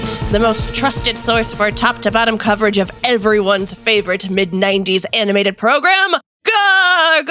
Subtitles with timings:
[0.00, 5.58] the most trusted source for top to bottom coverage of everyone's favorite mid 90s animated
[5.58, 6.12] program,
[6.44, 7.26] Gargoyles!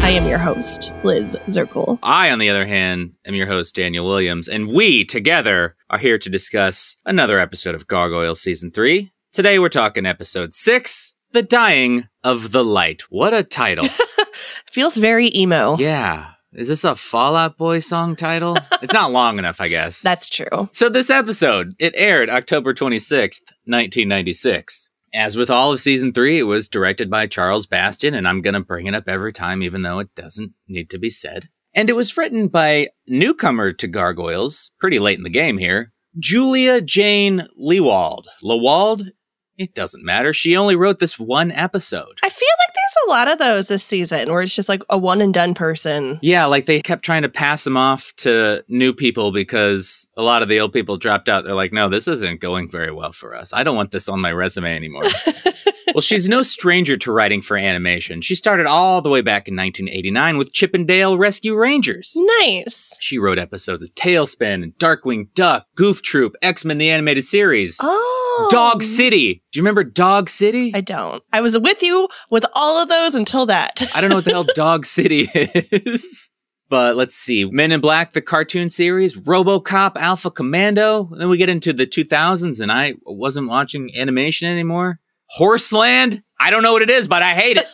[0.00, 1.98] I am your host, Liz Zirkle.
[2.02, 6.18] I, on the other hand, am your host, Daniel Williams, and we together are here
[6.18, 9.10] to discuss another episode of Gargoyles Season 3.
[9.32, 13.02] Today we're talking episode 6 The Dying of the Light.
[13.10, 13.86] What a title!
[14.70, 15.76] Feels very emo.
[15.76, 16.30] yeah.
[16.54, 18.56] Is this a Fall Out Boy song title?
[18.82, 20.02] it's not long enough, I guess.
[20.02, 20.68] That's true.
[20.70, 24.88] So this episode, it aired October 26th, 1996.
[25.12, 28.54] As with all of season 3, it was directed by Charles Bastian and I'm going
[28.54, 31.48] to bring it up every time even though it doesn't need to be said.
[31.74, 36.80] And it was written by newcomer to Gargoyles, pretty late in the game here, Julia
[36.80, 38.26] Jane Lewald.
[38.44, 39.10] Lewald?
[39.56, 40.32] It doesn't matter.
[40.32, 42.18] She only wrote this one episode.
[42.22, 44.98] I feel like there's a lot of those this season where it's just like a
[44.98, 46.18] one and done person.
[46.22, 50.42] Yeah, like they kept trying to pass them off to new people because a lot
[50.42, 51.44] of the old people dropped out.
[51.44, 53.52] They're like, no, this isn't going very well for us.
[53.52, 55.04] I don't want this on my resume anymore.
[55.94, 58.20] well, she's no stranger to writing for animation.
[58.20, 62.12] She started all the way back in 1989 with Chip 'n Dale Rescue Rangers.
[62.16, 62.96] Nice.
[63.00, 67.78] She wrote episodes of TaleSpin and Darkwing Duck, Goof Troop, X Men the Animated Series,
[67.82, 68.48] Oh.
[68.50, 69.42] Dog City.
[69.52, 70.72] Do you remember Dog City?
[70.74, 71.22] I don't.
[71.32, 73.82] I was with you with all of those until that.
[73.94, 76.30] I don't know what the hell Dog City is.
[76.70, 77.44] But let's see.
[77.44, 81.08] Men in Black, the cartoon series, Robocop, Alpha Commando.
[81.12, 84.98] Then we get into the 2000s and I wasn't watching animation anymore.
[85.26, 86.22] Horseland?
[86.38, 87.66] I don't know what it is, but I hate it.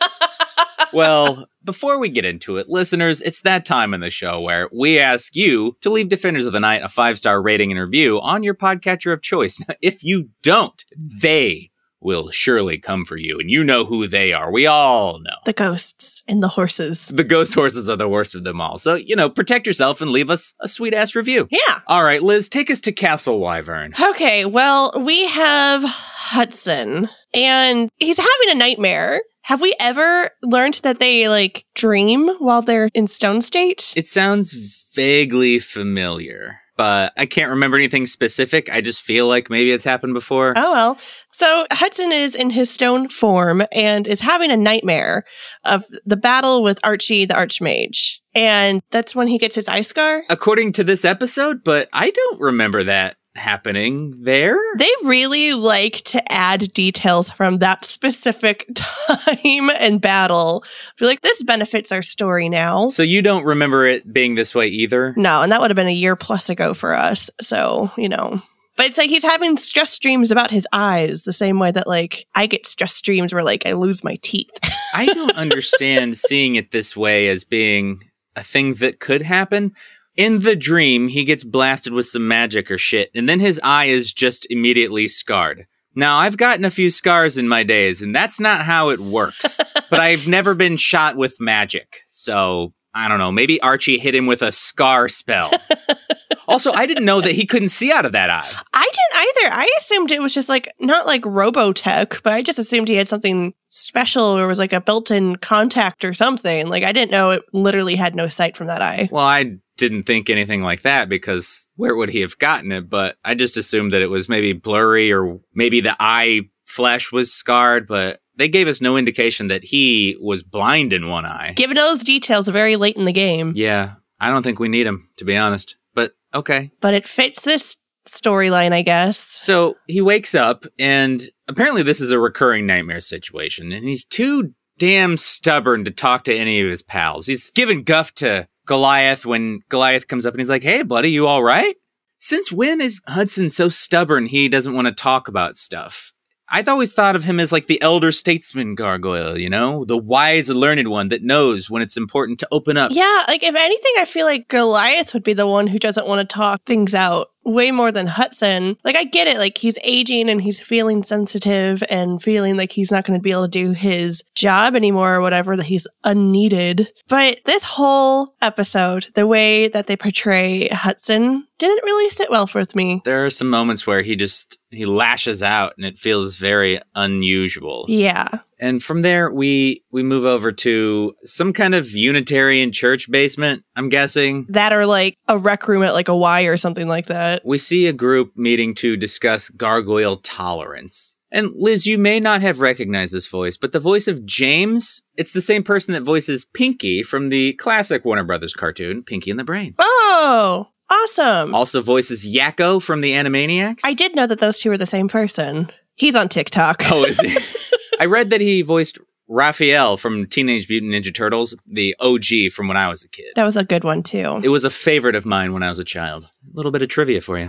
[0.93, 4.99] well, before we get into it, listeners, it's that time in the show where we
[4.99, 8.43] ask you to leave Defenders of the Night a five star rating and review on
[8.43, 9.59] your podcatcher of choice.
[9.59, 14.33] Now, if you don't, they will surely come for you, and you know who they
[14.33, 14.51] are.
[14.51, 15.35] We all know.
[15.45, 17.07] the ghosts and the horses.
[17.07, 18.77] The ghost horses are the worst of them all.
[18.77, 21.47] So, you know, protect yourself and leave us a sweet ass review.
[21.51, 21.79] Yeah.
[21.87, 23.93] All right, Liz, take us to Castle Wyvern.
[24.01, 29.21] Okay, well, we have Hudson, and he's having a nightmare.
[29.43, 33.93] Have we ever learned that they like dream while they're in stone state?
[33.95, 38.69] It sounds vaguely familiar, but I can't remember anything specific.
[38.71, 40.53] I just feel like maybe it's happened before.
[40.55, 40.97] Oh well.
[41.31, 45.23] So Hudson is in his stone form and is having a nightmare
[45.63, 48.17] of the battle with Archie the Archmage.
[48.33, 50.23] And that's when he gets his eye scar.
[50.29, 54.57] According to this episode, but I don't remember that happening there.
[54.77, 60.63] They really like to add details from that specific time and battle.
[60.99, 62.89] Be like, this benefits our story now.
[62.89, 65.13] So you don't remember it being this way either?
[65.17, 67.29] No, and that would have been a year plus ago for us.
[67.41, 68.41] So, you know.
[68.77, 72.25] But it's like he's having stress dreams about his eyes, the same way that like
[72.35, 74.49] I get stress dreams where like I lose my teeth.
[74.93, 78.03] I don't understand seeing it this way as being
[78.35, 79.75] a thing that could happen.
[80.17, 83.85] In the dream, he gets blasted with some magic or shit, and then his eye
[83.85, 85.67] is just immediately scarred.
[85.95, 89.59] Now, I've gotten a few scars in my days, and that's not how it works.
[89.89, 92.01] but I've never been shot with magic.
[92.09, 93.31] So, I don't know.
[93.31, 95.51] Maybe Archie hit him with a scar spell.
[96.47, 98.49] also, I didn't know that he couldn't see out of that eye.
[98.73, 99.55] I didn't either.
[99.55, 103.09] I assumed it was just like not like Robotech, but I just assumed he had
[103.09, 106.67] something special or was like a built-in contact or something.
[106.67, 109.09] Like I didn't know it literally had no sight from that eye.
[109.11, 112.89] Well, I didn't think anything like that because where would he have gotten it?
[112.89, 117.33] But I just assumed that it was maybe blurry or maybe the eye flesh was
[117.33, 121.53] scarred, but they gave us no indication that he was blind in one eye.
[121.55, 125.09] Given those details very late in the game, Yeah, I don't think we need him,
[125.17, 125.75] to be honest.
[125.93, 126.71] But okay.
[126.79, 127.75] but it fits this
[128.07, 129.17] storyline, I guess.
[129.17, 134.53] So he wakes up, and apparently this is a recurring nightmare situation, and he's too
[134.77, 137.27] damn stubborn to talk to any of his pals.
[137.27, 141.27] He's giving guff to Goliath when Goliath comes up and he's like, Hey, buddy, you
[141.27, 141.75] all right?
[142.19, 146.13] Since when is Hudson so stubborn he doesn't want to talk about stuff?
[146.53, 149.85] I've always thought of him as like the elder statesman gargoyle, you know?
[149.85, 152.91] The wise, learned one that knows when it's important to open up.
[152.93, 156.27] Yeah, like if anything, I feel like Goliath would be the one who doesn't want
[156.27, 158.77] to talk things out way more than Hudson.
[158.83, 162.91] Like I get it, like he's aging and he's feeling sensitive and feeling like he's
[162.91, 166.91] not going to be able to do his job anymore or whatever, that he's unneeded.
[167.07, 172.75] But this whole episode, the way that they portray Hudson didn't really sit well with
[172.75, 173.01] me.
[173.05, 177.85] There are some moments where he just he lashes out and it feels very unusual.
[177.87, 178.27] Yeah.
[178.61, 183.89] And from there we we move over to some kind of Unitarian church basement, I'm
[183.89, 184.45] guessing.
[184.49, 187.41] That or like a rec room at like a Y or something like that.
[187.43, 191.15] We see a group meeting to discuss gargoyle tolerance.
[191.33, 195.31] And Liz, you may not have recognized this voice, but the voice of James, it's
[195.31, 199.45] the same person that voices Pinky from the classic Warner Brothers cartoon, Pinky and the
[199.45, 199.73] Brain.
[199.79, 201.55] Oh, Awesome.
[201.55, 203.79] Also voices Yakko from the Animaniacs.
[203.85, 205.69] I did know that those two were the same person.
[205.95, 206.83] He's on TikTok.
[206.91, 207.37] Oh, is he?
[208.01, 212.75] I read that he voiced Raphael from Teenage Mutant Ninja Turtles, the OG from when
[212.75, 213.27] I was a kid.
[213.35, 214.41] That was a good one too.
[214.43, 216.23] It was a favorite of mine when I was a child.
[216.23, 217.47] A little bit of trivia for you.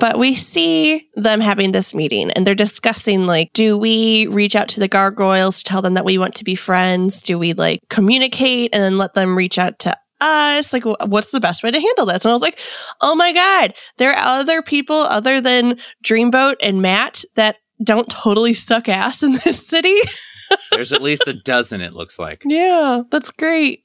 [0.00, 4.68] But we see them having this meeting and they're discussing like, do we reach out
[4.68, 7.20] to the gargoyles to tell them that we want to be friends?
[7.20, 10.72] Do we like communicate and then let them reach out to us?
[10.72, 12.24] Like, what's the best way to handle this?
[12.24, 12.58] And I was like,
[13.00, 18.54] oh my God, there are other people other than Dreamboat and Matt that don't totally
[18.54, 19.96] suck ass in this city.
[20.70, 22.42] There's at least a dozen, it looks like.
[22.44, 23.84] Yeah, that's great.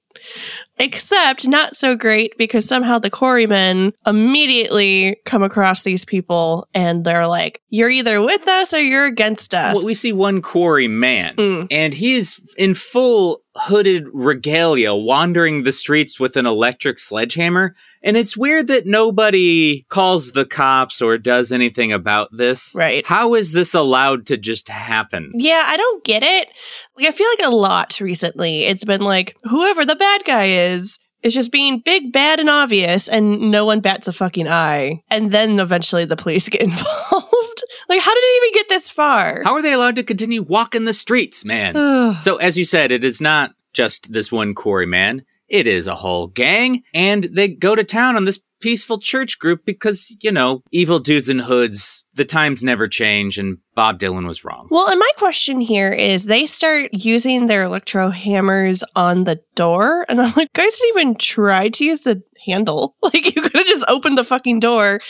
[0.79, 7.27] Except not so great because somehow the quarrymen immediately come across these people and they're
[7.27, 9.75] like, you're either with us or you're against us.
[9.75, 11.67] Well, we see one quarry man, Mm.
[11.69, 17.75] and he's in full hooded regalia wandering the streets with an electric sledgehammer.
[18.03, 22.75] And it's weird that nobody calls the cops or does anything about this.
[22.75, 23.07] Right.
[23.07, 25.31] How is this allowed to just happen?
[25.33, 26.49] Yeah, I don't get it.
[26.97, 30.99] Like I feel like a lot recently it's been like whoever the bad guy is
[31.23, 35.01] is just being big, bad, and obvious, and no one bats a fucking eye.
[35.09, 37.63] And then eventually the police get involved.
[37.89, 39.41] like, how did it even get this far?
[39.43, 41.73] How are they allowed to continue walking the streets, man?
[42.21, 45.23] So, as you said, it is not just this one quarry man.
[45.53, 49.65] It is a whole gang, and they go to town on this peaceful church group
[49.67, 54.43] because, you know, evil dudes in hoods, the times never change, and Bob Dylan was
[54.43, 54.67] wrong.
[54.71, 60.07] Well, and my question here is they start using their electro hammers on the door.
[60.09, 62.95] And I'm like, guys didn't even try to use the handle.
[63.03, 65.01] Like, you could have just opened the fucking door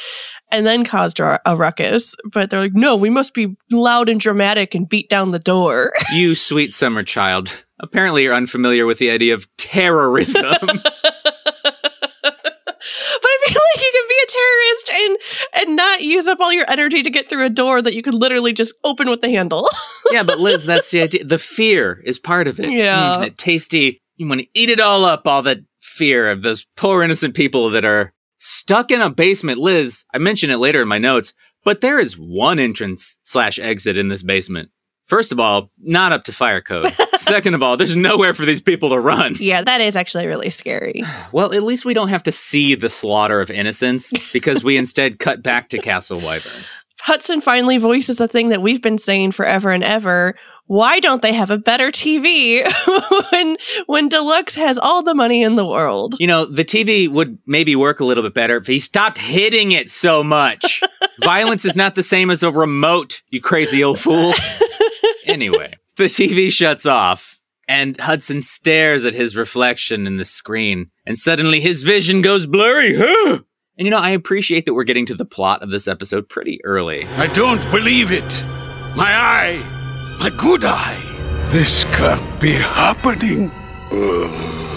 [0.51, 2.15] and then caused a a ruckus.
[2.33, 5.93] But they're like, no, we must be loud and dramatic and beat down the door.
[6.13, 7.63] you sweet summer child.
[7.83, 10.45] Apparently, you're unfamiliar with the idea of terrorism.
[13.21, 16.51] But I feel like you can be a terrorist and and not use up all
[16.51, 19.29] your energy to get through a door that you could literally just open with the
[19.29, 19.67] handle.
[20.11, 21.23] yeah, but Liz, that's the idea.
[21.23, 22.69] The fear is part of it.
[22.69, 23.13] Yeah.
[23.13, 26.65] Mm, that tasty, you want to eat it all up, all that fear of those
[26.75, 29.59] poor innocent people that are stuck in a basement.
[29.59, 31.33] Liz, I mention it later in my notes,
[31.63, 34.69] but there is one entrance slash exit in this basement.
[35.13, 36.91] First of all, not up to fire code.
[37.17, 39.35] Second of all, there's nowhere for these people to run.
[39.39, 41.03] yeah, that is actually really scary.
[41.31, 45.19] Well, at least we don't have to see the slaughter of innocents because we instead
[45.19, 46.63] cut back to Castle Wyvern.
[47.01, 50.35] Hudson finally voices the thing that we've been saying forever and ever.
[50.65, 52.63] Why don't they have a better TV
[53.31, 56.15] when when Deluxe has all the money in the world?
[56.19, 59.73] You know, the TV would maybe work a little bit better if he stopped hitting
[59.73, 60.81] it so much.
[61.23, 64.33] Violence is not the same as a remote, you crazy old fool.
[65.43, 71.17] Anyway, the TV shuts off, and Hudson stares at his reflection in the screen, and
[71.17, 72.97] suddenly his vision goes blurry.
[73.75, 76.63] And you know, I appreciate that we're getting to the plot of this episode pretty
[76.63, 77.07] early.
[77.17, 78.43] I don't believe it.
[78.95, 80.17] My eye.
[80.19, 80.95] My good eye.
[81.47, 83.49] This can't be happening.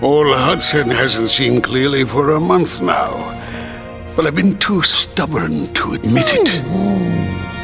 [0.00, 3.41] Old Hudson hasn't seen clearly for a month now.
[4.14, 6.62] But I've been too stubborn to admit it.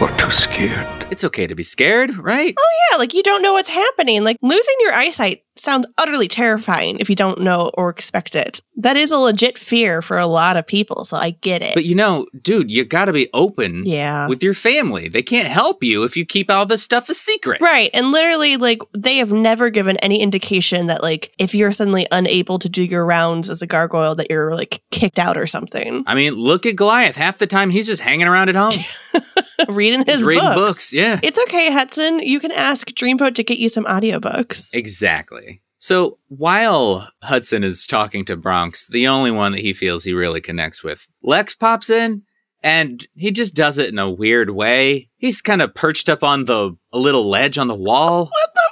[0.01, 0.98] Or too scared.
[1.11, 2.55] It's okay to be scared, right?
[2.57, 4.25] Oh yeah, like you don't know what's happening.
[4.25, 8.63] Like losing your eyesight sounds utterly terrifying if you don't know or expect it.
[8.77, 11.75] That is a legit fear for a lot of people, so I get it.
[11.75, 14.29] But you know, dude, you gotta be open yeah.
[14.29, 15.09] with your family.
[15.09, 17.61] They can't help you if you keep all this stuff a secret.
[17.61, 17.91] Right.
[17.93, 22.59] And literally, like, they have never given any indication that, like, if you're suddenly unable
[22.61, 26.05] to do your rounds as a gargoyle, that you're, like, kicked out or something.
[26.07, 27.17] I mean, look at Goliath.
[27.17, 28.79] Half the time he's just hanging around at home.
[29.69, 30.57] Reading his reading books.
[30.57, 30.93] books.
[30.93, 31.19] Yeah.
[31.23, 32.21] It's okay, Hudson.
[32.21, 34.75] You can ask Dreamboat to get you some audiobooks.
[34.75, 35.63] Exactly.
[35.79, 40.41] So while Hudson is talking to Bronx, the only one that he feels he really
[40.41, 42.23] connects with, Lex pops in
[42.63, 45.09] and he just does it in a weird way.
[45.17, 48.25] He's kind of perched up on the a little ledge on the wall.
[48.25, 48.68] What the?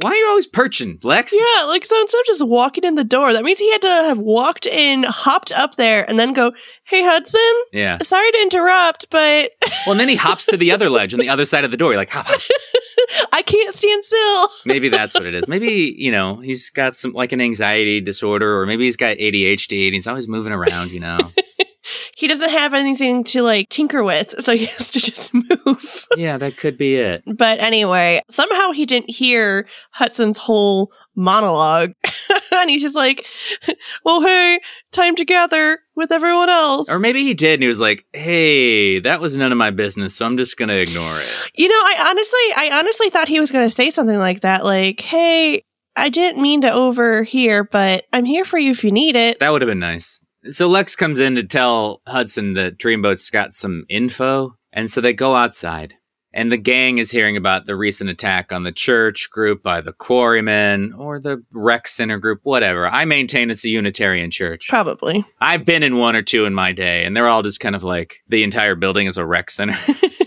[0.00, 1.32] Why are you always perching, Lex?
[1.32, 3.88] Yeah, like, so instead of just walking in the door, that means he had to
[3.88, 6.52] have walked in, hopped up there, and then go,
[6.84, 7.40] Hey, Hudson,
[7.72, 7.98] Yeah.
[8.02, 9.50] sorry to interrupt, but
[9.86, 11.76] Well, and then he hops to the other ledge on the other side of the
[11.76, 11.90] door.
[11.92, 12.40] You're like, hop, hop.
[13.32, 14.48] I can't stand still.
[14.64, 15.46] maybe that's what it is.
[15.48, 19.86] Maybe, you know, he's got some like an anxiety disorder or maybe he's got ADHD
[19.86, 21.18] and he's always moving around, you know.
[22.16, 26.06] He doesn't have anything to, like, tinker with, so he has to just move.
[26.16, 27.22] yeah, that could be it.
[27.26, 31.92] But anyway, somehow he didn't hear Hudson's whole monologue.
[32.52, 33.26] and he's just like,
[34.04, 37.80] well, hey, time to gather with everyone else." Or maybe he did and he was
[37.80, 41.50] like, hey, that was none of my business, so I'm just going to ignore it.
[41.54, 44.64] You know, I honestly, I honestly thought he was going to say something like that,
[44.64, 45.64] like, "Hey,
[45.96, 49.50] I didn't mean to overhear, but I'm here for you if you need it." That
[49.50, 50.18] would have been nice.
[50.50, 55.12] So Lex comes in to tell Hudson that Dreamboat's got some info, and so they
[55.12, 55.94] go outside.
[56.34, 59.92] And the gang is hearing about the recent attack on the church group by the
[59.92, 62.88] quarrymen or the rec center group, whatever.
[62.88, 64.66] I maintain it's a Unitarian church.
[64.68, 65.26] Probably.
[65.40, 67.84] I've been in one or two in my day, and they're all just kind of
[67.84, 69.76] like the entire building is a rec center.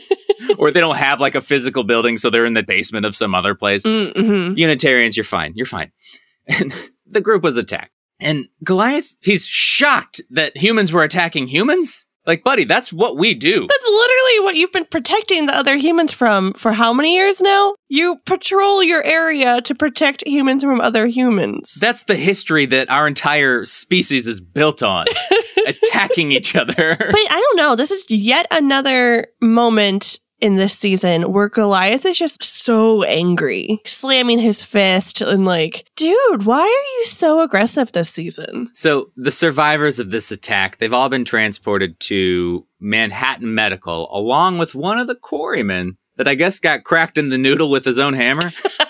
[0.59, 3.33] or they don't have like a physical building, so they're in the basement of some
[3.33, 3.83] other place.
[3.83, 4.57] Mm-hmm.
[4.57, 5.53] Unitarians, you're fine.
[5.55, 5.91] You're fine.
[6.47, 6.71] And
[7.07, 7.89] the group was attacked.
[8.19, 12.05] And Goliath, he's shocked that humans were attacking humans.
[12.25, 13.67] Like, buddy, that's what we do.
[13.67, 17.75] That's literally what you've been protecting the other humans from for how many years now?
[17.87, 21.75] You patrol your area to protect humans from other humans.
[21.79, 25.05] That's the history that our entire species is built on
[25.67, 26.95] attacking each other.
[26.97, 27.75] but I don't know.
[27.75, 34.39] This is yet another moment in this season where Goliath is just so angry, slamming
[34.39, 38.69] his fist and like, dude, why are you so aggressive this season?
[38.73, 44.75] So, the survivors of this attack, they've all been transported to Manhattan Medical along with
[44.75, 48.13] one of the quarrymen that I guess got cracked in the noodle with his own
[48.13, 48.51] hammer.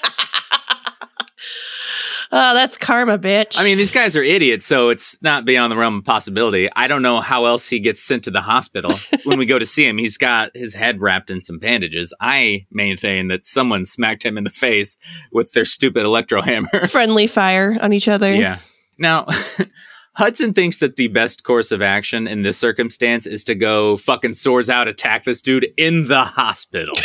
[2.32, 3.60] Oh, that's karma, bitch.
[3.60, 6.70] I mean, these guys are idiots, so it's not beyond the realm of possibility.
[6.76, 8.92] I don't know how else he gets sent to the hospital.
[9.26, 12.14] when we go to see him, he's got his head wrapped in some bandages.
[12.20, 14.98] I maintain that someone smacked him in the face
[15.32, 16.88] with their stupid electro hammer.
[16.88, 18.34] friendly fire on each other.
[18.34, 18.60] yeah.
[18.98, 19.26] Now,
[20.14, 24.36] Hudson thinks that the best course of action in this circumstance is to go fucking
[24.36, 26.96] swords out, attack this dude in the hospital.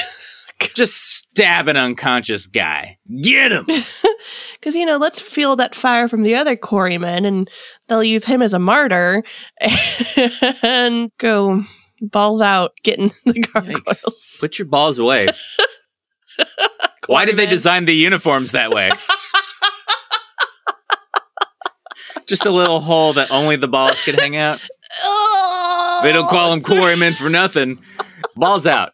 [0.74, 2.98] Just stab an unconscious guy.
[3.22, 3.66] Get him.
[4.60, 7.50] Because, you know, let's feel that fire from the other quarrymen and
[7.88, 9.22] they'll use him as a martyr
[10.62, 11.62] and go
[12.02, 13.80] balls out getting the gargoyles.
[13.82, 14.40] Yikes.
[14.40, 15.28] Put your balls away.
[17.06, 18.90] Why did they design the uniforms that way?
[22.26, 24.60] Just a little hole that only the balls could hang out.
[25.02, 27.78] Oh, They don't call them quarrymen for nothing.
[28.36, 28.92] Balls out.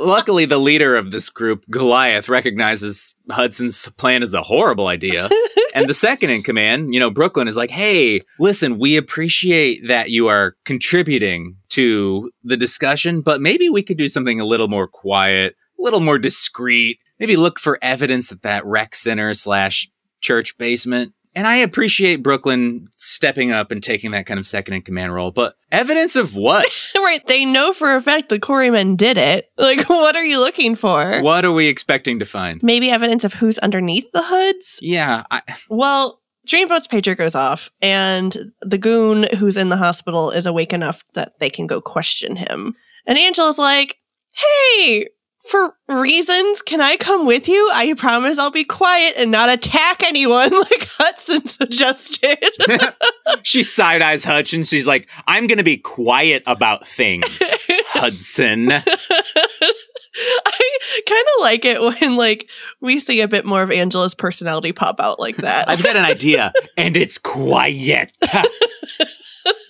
[0.00, 5.28] Luckily, the leader of this group, Goliath, recognizes Hudson's plan is a horrible idea.
[5.74, 10.08] and the second in command, you know, Brooklyn is like, hey, listen, we appreciate that
[10.08, 14.88] you are contributing to the discussion, but maybe we could do something a little more
[14.88, 16.98] quiet, a little more discreet.
[17.18, 19.90] Maybe look for evidence at that rec center slash
[20.22, 21.12] church basement.
[21.34, 25.30] And I appreciate Brooklyn stepping up and taking that kind of second in command role,
[25.30, 26.66] but evidence of what?
[26.96, 27.24] right.
[27.26, 29.50] They know for a fact the quarrymen did it.
[29.56, 31.20] Like, what are you looking for?
[31.20, 32.62] what are we expecting to find?
[32.62, 34.78] Maybe evidence of who's underneath the hoods?
[34.82, 40.46] Yeah, I, Well, Dreamboat's pager goes off, and the goon who's in the hospital is
[40.46, 42.74] awake enough that they can go question him.
[43.06, 43.98] And Angela's like,
[44.32, 45.08] hey,
[45.40, 47.70] for reasons, can I come with you?
[47.72, 52.38] I promise I'll be quiet and not attack anyone like Hudson suggested.
[53.42, 57.24] she side eyes Hutch and she's like, I'm going to be quiet about things,
[57.88, 58.70] Hudson.
[58.70, 58.82] I
[61.06, 62.48] kind of like it when like
[62.80, 65.70] we see a bit more of Angela's personality pop out like that.
[65.70, 68.12] I've got an idea, and it's quiet.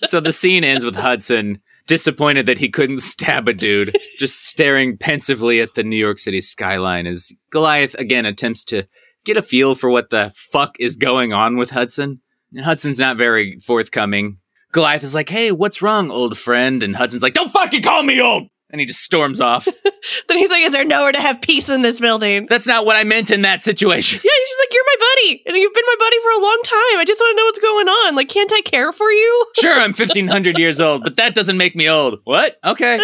[0.05, 4.97] so the scene ends with Hudson disappointed that he couldn't stab a dude, just staring
[4.97, 8.87] pensively at the New York City skyline as Goliath again attempts to
[9.25, 12.21] get a feel for what the fuck is going on with Hudson.
[12.53, 14.37] And Hudson's not very forthcoming.
[14.71, 16.81] Goliath is like, hey, what's wrong, old friend?
[16.81, 18.47] And Hudson's like, don't fucking call me old!
[18.71, 19.65] And he just storms off.
[20.27, 22.95] then he's like, "Is there nowhere to have peace in this building?" That's not what
[22.95, 24.19] I meant in that situation.
[24.23, 26.59] Yeah, he's just like, "You're my buddy, and you've been my buddy for a long
[26.63, 26.97] time.
[26.99, 28.15] I just want to know what's going on.
[28.15, 31.75] Like, can't I care for you?" Sure, I'm 1500 years old, but that doesn't make
[31.75, 32.19] me old.
[32.23, 32.57] What?
[32.65, 32.97] Okay.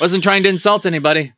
[0.00, 1.32] Wasn't trying to insult anybody.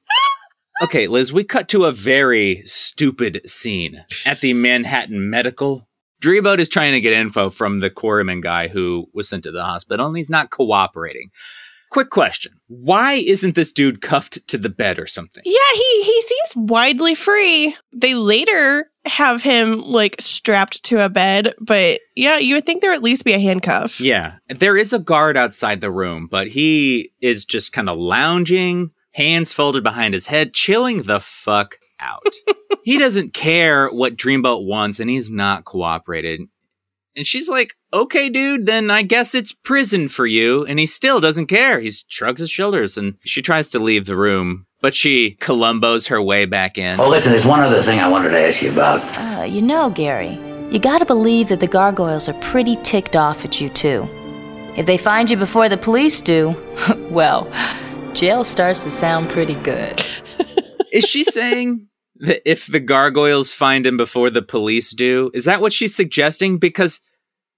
[0.83, 5.87] Okay, Liz, we cut to a very stupid scene at the Manhattan Medical.
[6.21, 9.63] Dreamboat is trying to get info from the quarryman guy who was sent to the
[9.63, 11.31] hospital, and he's not cooperating.
[11.95, 12.55] Quick question.
[12.67, 15.45] Why isn't this dude cuffed to the bed or something?
[15.47, 17.77] Yeah, he he seems widely free.
[17.93, 22.91] They later have him like strapped to a bed, but yeah, you would think there
[22.91, 24.01] would at least be a handcuff.
[24.01, 28.91] Yeah, there is a guard outside the room, but he is just kind of lounging,
[29.13, 32.27] hands folded behind his head, chilling the fuck out.
[32.83, 36.49] he doesn't care what Dreamboat wants, and he's not cooperating.
[37.17, 40.65] And she's like, okay, dude, then I guess it's prison for you.
[40.67, 41.81] And he still doesn't care.
[41.81, 46.21] He shrugs his shoulders and she tries to leave the room, but she Columbos her
[46.21, 46.99] way back in.
[46.99, 49.01] Oh, listen, there's one other thing I wanted to ask you about.
[49.19, 50.39] Uh, you know, Gary,
[50.71, 54.09] you gotta believe that the gargoyles are pretty ticked off at you, too.
[54.77, 56.57] If they find you before the police do,
[57.11, 57.49] well,
[58.13, 60.05] jail starts to sound pretty good.
[60.93, 61.94] Is she saying that
[62.45, 66.59] if the gargoyles find him before the police do, is that what she's suggesting?
[66.59, 67.01] Because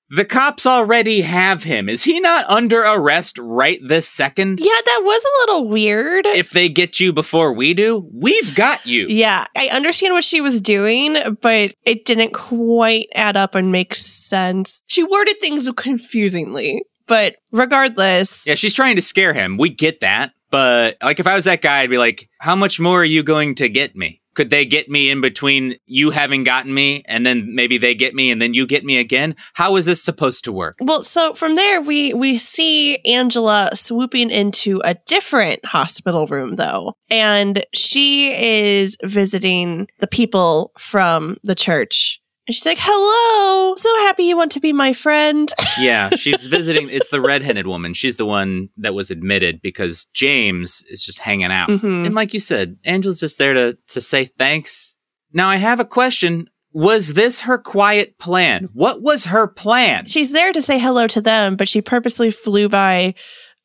[0.08, 1.88] the cops already have him.
[1.88, 4.60] Is he not under arrest right this second?
[4.60, 6.26] Yeah, that was a little weird.
[6.26, 9.06] If they get you before we do, we've got you.
[9.08, 13.94] Yeah, I understand what she was doing, but it didn't quite add up and make
[13.94, 14.80] sense.
[14.86, 18.46] She worded things confusingly, but regardless.
[18.46, 19.56] Yeah, she's trying to scare him.
[19.56, 20.32] We get that.
[20.50, 23.24] But like if I was that guy, I'd be like, how much more are you
[23.24, 24.22] going to get me?
[24.36, 28.14] Could they get me in between you having gotten me and then maybe they get
[28.14, 29.34] me and then you get me again?
[29.54, 30.76] How is this supposed to work?
[30.80, 36.92] Well, so from there we we see Angela swooping into a different hospital room though.
[37.10, 42.20] And she is visiting the people from the church.
[42.46, 43.74] And she's like, "Hello.
[43.76, 47.92] So happy you want to be my friend." yeah, she's visiting it's the redheaded woman.
[47.94, 51.68] She's the one that was admitted because James is just hanging out.
[51.68, 52.06] Mhm.
[52.06, 54.94] And like you said, Angela's just there to to say thanks.
[55.32, 56.48] Now I have a question.
[56.72, 58.68] Was this her quiet plan?
[58.74, 60.04] What was her plan?
[60.06, 63.14] She's there to say hello to them, but she purposely flew by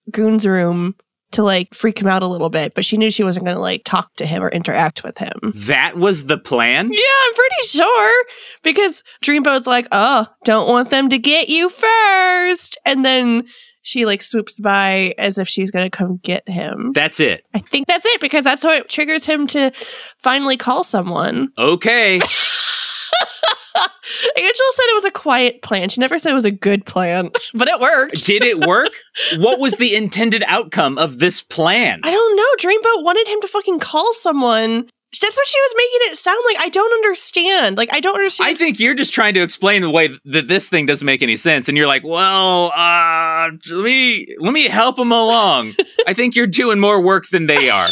[0.09, 0.95] Goon's room
[1.31, 3.61] to like freak him out a little bit, but she knew she wasn't going to
[3.61, 5.33] like talk to him or interact with him.
[5.55, 6.91] That was the plan?
[6.91, 8.25] Yeah, I'm pretty sure
[8.63, 12.77] because Dreamboat's like, "Oh, don't want them to get you first.
[12.85, 13.45] And then
[13.83, 16.91] she like swoops by as if she's going to come get him.
[16.93, 17.45] That's it.
[17.53, 19.71] I think that's it because that's what triggers him to
[20.17, 21.51] finally call someone.
[21.57, 22.19] Okay.
[24.73, 25.89] Said it was a quiet plan.
[25.89, 28.25] She never said it was a good plan, but it worked.
[28.25, 28.91] Did it work?
[29.37, 31.99] what was the intended outcome of this plan?
[32.03, 32.43] I don't know.
[32.57, 34.89] Dreamboat wanted him to fucking call someone.
[35.19, 36.65] That's what she was making it sound like.
[36.65, 37.77] I don't understand.
[37.77, 38.49] Like I don't understand.
[38.49, 41.35] I think you're just trying to explain the way that this thing doesn't make any
[41.35, 45.73] sense, and you're like, "Well, uh, let me let me help them along."
[46.07, 47.89] I think you're doing more work than they are.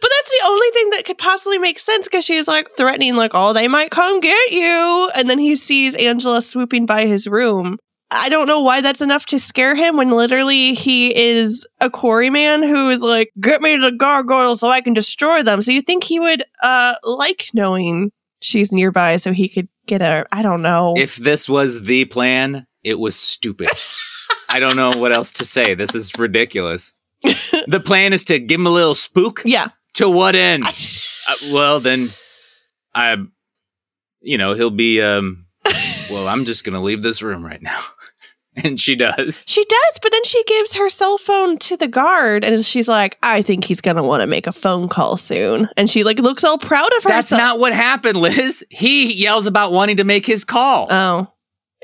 [0.00, 3.32] But that's the only thing that could possibly make sense because she's like threatening, like,
[3.34, 5.10] oh, they might come get you.
[5.14, 7.78] And then he sees Angela swooping by his room.
[8.14, 12.66] I don't know why that's enough to scare him when literally he is a quarryman
[12.66, 15.62] who is like, get me to the gargoyle so I can destroy them.
[15.62, 20.26] So you think he would uh like knowing she's nearby so he could get her.
[20.30, 20.94] I don't know.
[20.96, 23.68] if this was the plan, it was stupid.
[24.48, 25.74] I don't know what else to say.
[25.74, 26.92] This is ridiculous.
[27.22, 29.42] the plan is to give him a little spook.
[29.46, 29.68] yeah.
[29.94, 30.64] To what end?
[31.28, 32.10] uh, well, then,
[32.94, 33.16] I,
[34.20, 35.00] you know, he'll be.
[35.02, 35.46] um
[36.10, 37.80] Well, I'm just gonna leave this room right now,
[38.56, 39.44] and she does.
[39.46, 43.18] She does, but then she gives her cell phone to the guard and she's like,
[43.22, 45.68] I think he's gonna want to make a phone call soon.
[45.76, 47.28] And she like looks all proud of herself.
[47.28, 48.64] That's not what happened, Liz.
[48.70, 50.88] He yells about wanting to make his call.
[50.90, 51.28] Oh.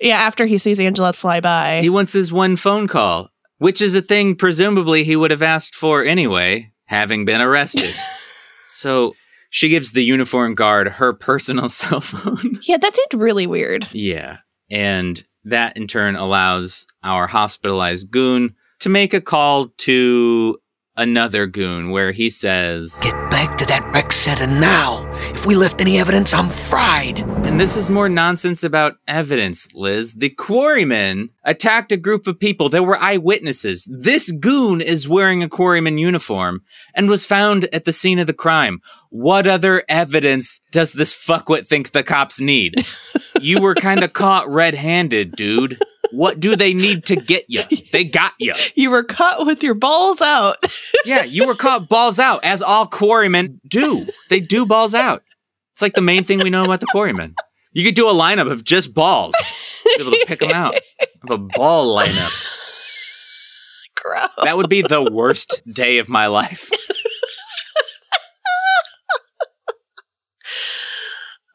[0.00, 1.80] Yeah, after he sees Angela fly by.
[1.80, 5.74] he wants his one phone call, which is a thing presumably he would have asked
[5.74, 7.94] for anyway, having been arrested.
[8.68, 9.14] so
[9.50, 12.58] she gives the uniform guard her personal cell phone.
[12.62, 13.86] yeah, that seemed really weird.
[13.92, 14.38] yeah.
[14.70, 20.58] And that in turn allows our hospitalized goon to make a call to
[20.98, 25.08] another goon where he says, Get back to that rec center now.
[25.30, 27.20] If we left any evidence, I'm fried.
[27.46, 30.14] And this is more nonsense about evidence, Liz.
[30.14, 32.68] The quarrymen attacked a group of people.
[32.68, 33.88] There were eyewitnesses.
[33.90, 36.62] This goon is wearing a quarryman uniform
[36.94, 38.82] and was found at the scene of the crime.
[39.10, 42.74] What other evidence does this fuckwit think the cops need?
[43.40, 45.80] you were kind of caught red-handed, dude.
[46.10, 47.62] What do they need to get you?
[47.92, 48.54] They got you.
[48.74, 50.56] You were cut with your balls out.
[51.04, 54.06] Yeah, you were caught balls out, as all quarrymen do.
[54.28, 55.22] They do balls out.
[55.72, 57.34] It's like the main thing we know about the quarrymen.
[57.72, 59.34] You could do a lineup of just balls.
[59.96, 60.74] Be able to pick them out.
[61.22, 62.54] Of a ball lineup.
[64.02, 64.28] Gross.
[64.44, 66.68] That would be the worst day of my life.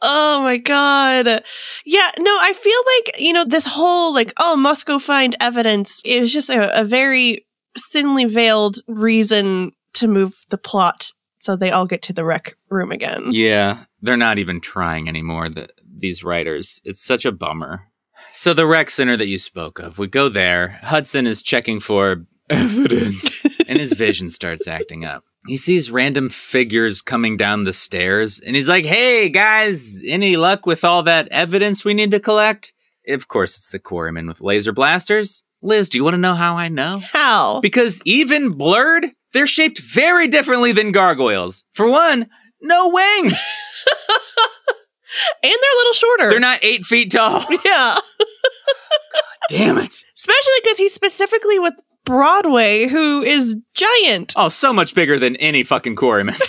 [0.06, 1.44] Oh my god.
[1.86, 6.02] Yeah, no, I feel like, you know, this whole like, oh, must go find evidence
[6.04, 7.46] is just a, a very
[7.92, 12.92] thinly veiled reason to move the plot so they all get to the rec room
[12.92, 13.30] again.
[13.32, 16.82] Yeah, they're not even trying anymore, the, these writers.
[16.84, 17.88] It's such a bummer.
[18.32, 20.80] So, the rec center that you spoke of, we go there.
[20.82, 25.24] Hudson is checking for evidence, and his vision starts acting up.
[25.48, 30.66] He sees random figures coming down the stairs, and he's like, Hey, guys, any luck
[30.66, 32.74] with all that evidence we need to collect?
[33.08, 35.44] Of course, it's the quarrymen with laser blasters.
[35.62, 37.02] Liz, do you want to know how I know?
[37.12, 37.60] How?
[37.62, 41.64] Because even blurred, they're shaped very differently than gargoyles.
[41.74, 42.28] For one,
[42.62, 43.42] no wings.
[45.44, 46.30] And they're a little shorter.
[46.30, 47.46] They're not eight feet tall.
[47.66, 47.96] Yeah.
[49.50, 49.94] Damn it.
[50.16, 51.74] Especially because he's specifically with
[52.06, 54.34] Broadway, who is giant.
[54.36, 56.40] Oh, so much bigger than any fucking quarryman.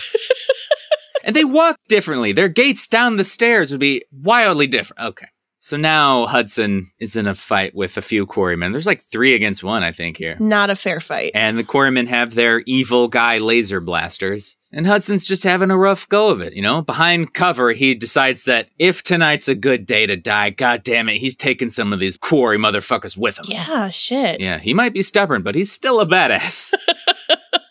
[1.25, 2.33] and they walk differently.
[2.33, 5.01] Their gaits down the stairs would be wildly different.
[5.01, 5.29] Okay.
[5.65, 8.71] So now Hudson is in a fight with a few quarrymen.
[8.71, 10.37] There's like three against one, I think, here.
[10.39, 11.31] Not a fair fight.
[11.35, 14.59] And the quarrymen have their evil guy laser blasters.
[14.77, 16.83] And Hudson's just having a rough go of it, you know?
[16.83, 21.19] Behind cover, he decides that if tonight's a good day to die, god damn it,
[21.19, 23.45] he's taking some of these quarry motherfuckers with him.
[23.47, 24.41] Yeah, shit.
[24.41, 26.75] Yeah, he might be stubborn, but he's still a badass.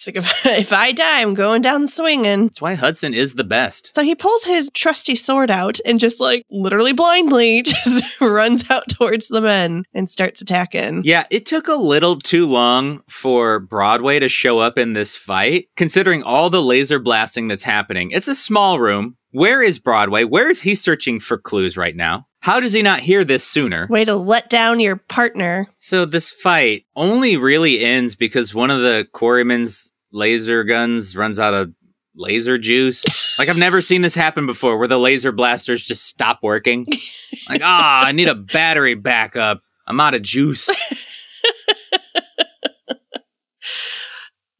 [0.00, 2.44] It's like if, if I die, I'm going down swinging.
[2.46, 3.94] That's why Hudson is the best.
[3.94, 8.88] So he pulls his trusty sword out and just like literally blindly just runs out
[8.88, 11.02] towards the men and starts attacking.
[11.04, 15.66] Yeah, it took a little too long for Broadway to show up in this fight,
[15.76, 18.10] considering all the laser blasting that's happening.
[18.10, 19.16] It's a small room.
[19.32, 20.24] Where is Broadway?
[20.24, 22.26] Where is he searching for clues right now?
[22.40, 23.86] How does he not hear this sooner?
[23.88, 25.68] Way to let down your partner.
[25.78, 31.54] So this fight only really ends because one of the quarrymen's laser guns runs out
[31.54, 31.72] of
[32.14, 33.04] laser juice.
[33.38, 36.86] like I've never seen this happen before where the laser blasters just stop working.
[37.48, 39.62] like, ah, I need a battery backup.
[39.86, 40.68] I'm out of juice.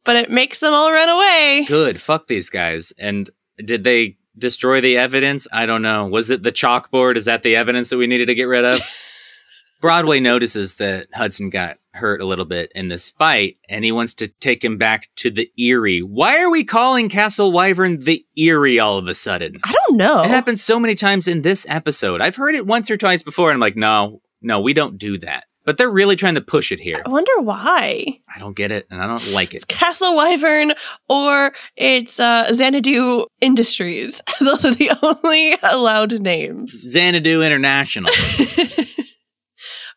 [0.03, 1.65] But it makes them all run away.
[1.67, 2.01] Good.
[2.01, 2.91] Fuck these guys.
[2.97, 3.29] And
[3.63, 5.47] did they destroy the evidence?
[5.51, 6.05] I don't know.
[6.05, 7.17] Was it the chalkboard?
[7.17, 8.79] Is that the evidence that we needed to get rid of?
[9.81, 14.13] Broadway notices that Hudson got hurt a little bit in this fight and he wants
[14.15, 16.01] to take him back to the Eyrie.
[16.01, 19.59] Why are we calling Castle Wyvern the Eyrie all of a sudden?
[19.63, 20.21] I don't know.
[20.23, 22.21] It happens so many times in this episode.
[22.21, 25.17] I've heard it once or twice before and I'm like, no, no, we don't do
[25.17, 25.45] that.
[25.63, 27.03] But they're really trying to push it here.
[27.05, 28.19] I wonder why.
[28.33, 29.57] I don't get it and I don't like it.
[29.57, 30.73] It's Castle Wyvern
[31.07, 34.23] or it's uh, Xanadu Industries.
[34.39, 36.71] Those are the only allowed names.
[36.73, 38.11] Xanadu International.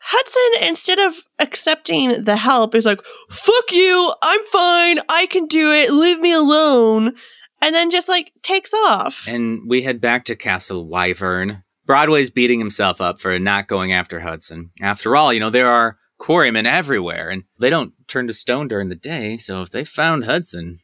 [0.06, 3.00] Hudson, instead of accepting the help, is like,
[3.30, 7.14] fuck you, I'm fine, I can do it, leave me alone.
[7.62, 9.24] And then just like takes off.
[9.26, 11.63] and we head back to Castle Wyvern.
[11.86, 14.70] Broadway's beating himself up for not going after Hudson.
[14.80, 18.88] After all, you know, there are quarrymen everywhere and they don't turn to stone during
[18.88, 20.80] the day, so if they found Hudson,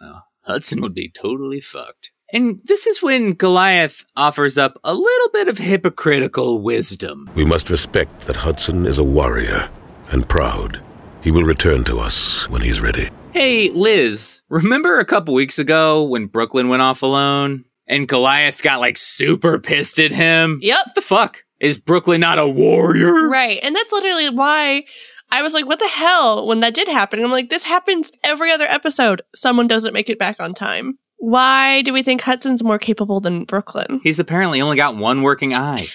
[0.00, 2.10] well, Hudson would be totally fucked.
[2.32, 7.30] And this is when Goliath offers up a little bit of hypocritical wisdom.
[7.34, 9.70] We must respect that Hudson is a warrior
[10.10, 10.82] and proud.
[11.22, 13.08] He will return to us when he's ready.
[13.32, 18.80] Hey, Liz, remember a couple weeks ago when Brooklyn went off alone and Goliath got
[18.80, 20.58] like super pissed at him?
[20.62, 20.78] Yep.
[20.86, 21.44] What the fuck?
[21.60, 23.28] Is Brooklyn not a warrior?
[23.28, 23.58] Right.
[23.62, 24.84] And that's literally why
[25.30, 27.22] I was like, what the hell when that did happen?
[27.22, 29.22] I'm like, this happens every other episode.
[29.34, 30.98] Someone doesn't make it back on time.
[31.18, 34.00] Why do we think Hudson's more capable than Brooklyn?
[34.02, 35.86] He's apparently only got one working eye.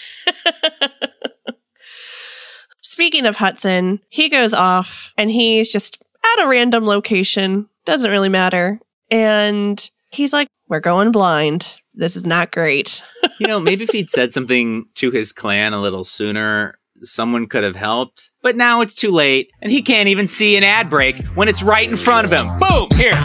[2.82, 6.04] Speaking of Hudson, he goes off and he's just
[6.36, 7.70] at a random location.
[7.86, 8.80] Doesn't really matter.
[9.12, 11.78] And he's like, we're going blind.
[11.94, 13.04] This is not great.
[13.42, 17.64] You know, maybe if he'd said something to his clan a little sooner, someone could
[17.64, 18.32] have helped.
[18.42, 21.64] But now it's too late, and he can't even see an ad break when it's
[21.64, 22.58] right in front of him.
[22.58, 22.90] Boom!
[22.98, 23.24] Here.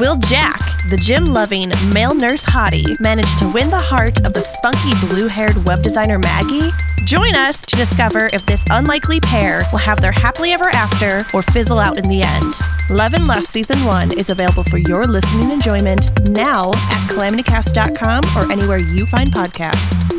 [0.00, 0.59] Will Jack,
[0.90, 5.28] the gym loving male nurse hottie, managed to win the heart of the spunky blue
[5.28, 6.68] haired web designer Maggie?
[7.04, 11.42] Join us to discover if this unlikely pair will have their happily ever after or
[11.42, 12.54] fizzle out in the end.
[12.90, 18.50] Love and Lust Season 1 is available for your listening enjoyment now at calamitycast.com or
[18.50, 20.18] anywhere you find podcasts.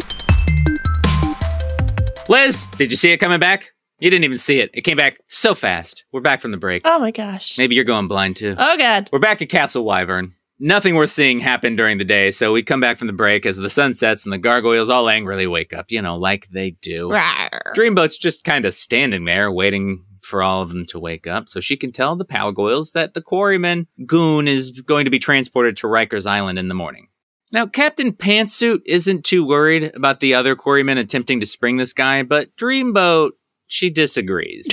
[2.29, 3.73] Liz, did you see it coming back?
[3.99, 4.71] You didn't even see it.
[4.73, 6.05] It came back so fast.
[6.13, 6.83] We're back from the break.
[6.85, 7.57] Oh my gosh.
[7.57, 8.55] Maybe you're going blind too.
[8.57, 9.09] Oh god.
[9.11, 10.33] We're back at Castle Wyvern.
[10.63, 13.57] Nothing worth seeing happened during the day, so we come back from the break as
[13.57, 17.09] the sun sets and the gargoyles all angrily wake up, you know, like they do.
[17.09, 17.73] Rawr.
[17.75, 21.59] Dreamboat's just kind of standing there waiting for all of them to wake up so
[21.59, 25.87] she can tell the Palgoyles that the quarryman Goon is going to be transported to
[25.87, 27.07] Rikers Island in the morning.
[27.51, 32.21] Now, Captain Pantsuit isn't too worried about the other quarrymen attempting to spring this guy,
[32.21, 33.31] but Dreamboat,
[33.65, 34.67] she disagrees.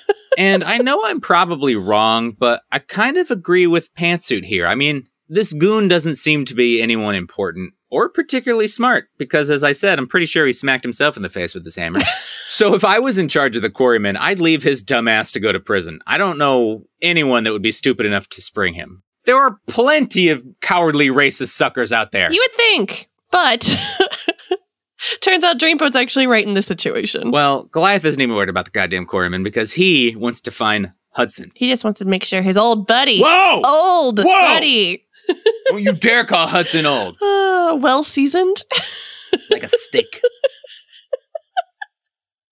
[0.38, 4.66] and I know I'm probably wrong, but I kind of agree with Pantsuit here.
[4.66, 9.64] I mean, this goon doesn't seem to be anyone important or particularly smart because, as
[9.64, 12.00] I said, I'm pretty sure he smacked himself in the face with his hammer.
[12.48, 15.40] so if I was in charge of the quarrymen, I'd leave his dumb ass to
[15.40, 16.00] go to prison.
[16.06, 19.02] I don't know anyone that would be stupid enough to spring him.
[19.24, 22.32] There are plenty of cowardly racist suckers out there.
[22.32, 23.78] You would think, but
[25.20, 27.30] Turns out Dreamboat's actually right in this situation.
[27.30, 31.50] Well, Goliath isn't even worried about the goddamn Quarryman because he wants to find Hudson.
[31.54, 33.62] He just wants to make sure his old buddy, Whoa!
[33.64, 34.24] old Whoa!
[34.24, 35.06] buddy,
[35.66, 37.16] Don't you dare call Hudson old.
[37.22, 38.62] uh, well seasoned.
[39.48, 40.20] Like a steak.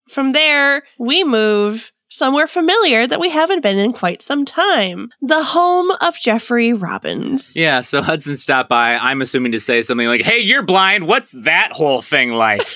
[0.09, 5.43] From there, we move somewhere familiar that we haven't been in quite some time the
[5.43, 7.53] home of Jeffrey Robbins.
[7.55, 11.07] Yeah, so Hudson stopped by, I'm assuming to say something like, Hey, you're blind.
[11.07, 12.63] What's that whole thing like?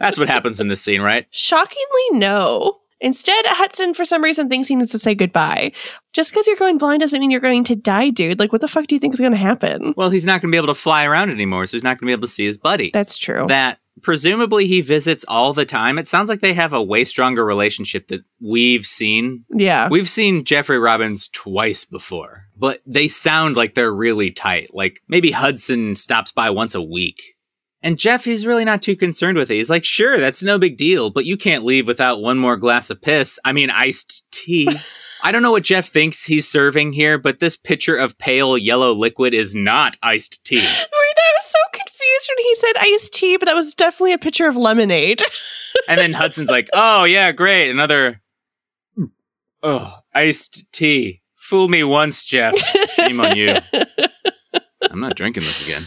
[0.00, 1.26] That's what happens in this scene, right?
[1.30, 2.78] Shockingly, no.
[3.00, 5.72] Instead, Hudson, for some reason, thinks he needs to say goodbye.
[6.12, 8.38] Just because you're going blind doesn't mean you're going to die, dude.
[8.38, 9.94] Like, what the fuck do you think is going to happen?
[9.96, 12.06] Well, he's not going to be able to fly around anymore, so he's not going
[12.06, 12.90] to be able to see his buddy.
[12.92, 13.46] That's true.
[13.48, 15.98] that presumably he visits all the time.
[15.98, 19.44] It sounds like they have a way stronger relationship that we've seen.
[19.50, 19.88] yeah.
[19.90, 24.70] We've seen Jeffrey Robbins twice before, but they sound like they're really tight.
[24.72, 27.20] Like maybe Hudson stops by once a week.
[27.80, 29.54] And Jeff, he's really not too concerned with it.
[29.54, 32.90] He's like, sure, that's no big deal, but you can't leave without one more glass
[32.90, 33.38] of piss.
[33.44, 34.68] I mean, iced tea.
[35.24, 38.92] I don't know what Jeff thinks he's serving here, but this pitcher of pale yellow
[38.92, 40.56] liquid is not iced tea.
[40.56, 44.18] Wait, I was so confused when he said iced tea, but that was definitely a
[44.18, 45.22] pitcher of lemonade.
[45.86, 48.20] And then Hudson's like, "Oh yeah, great, another
[48.96, 49.04] hmm,
[49.62, 51.20] oh iced tea.
[51.36, 52.56] Fool me once, Jeff.
[52.94, 53.54] Shame on you.
[54.90, 55.86] I'm not drinking this again."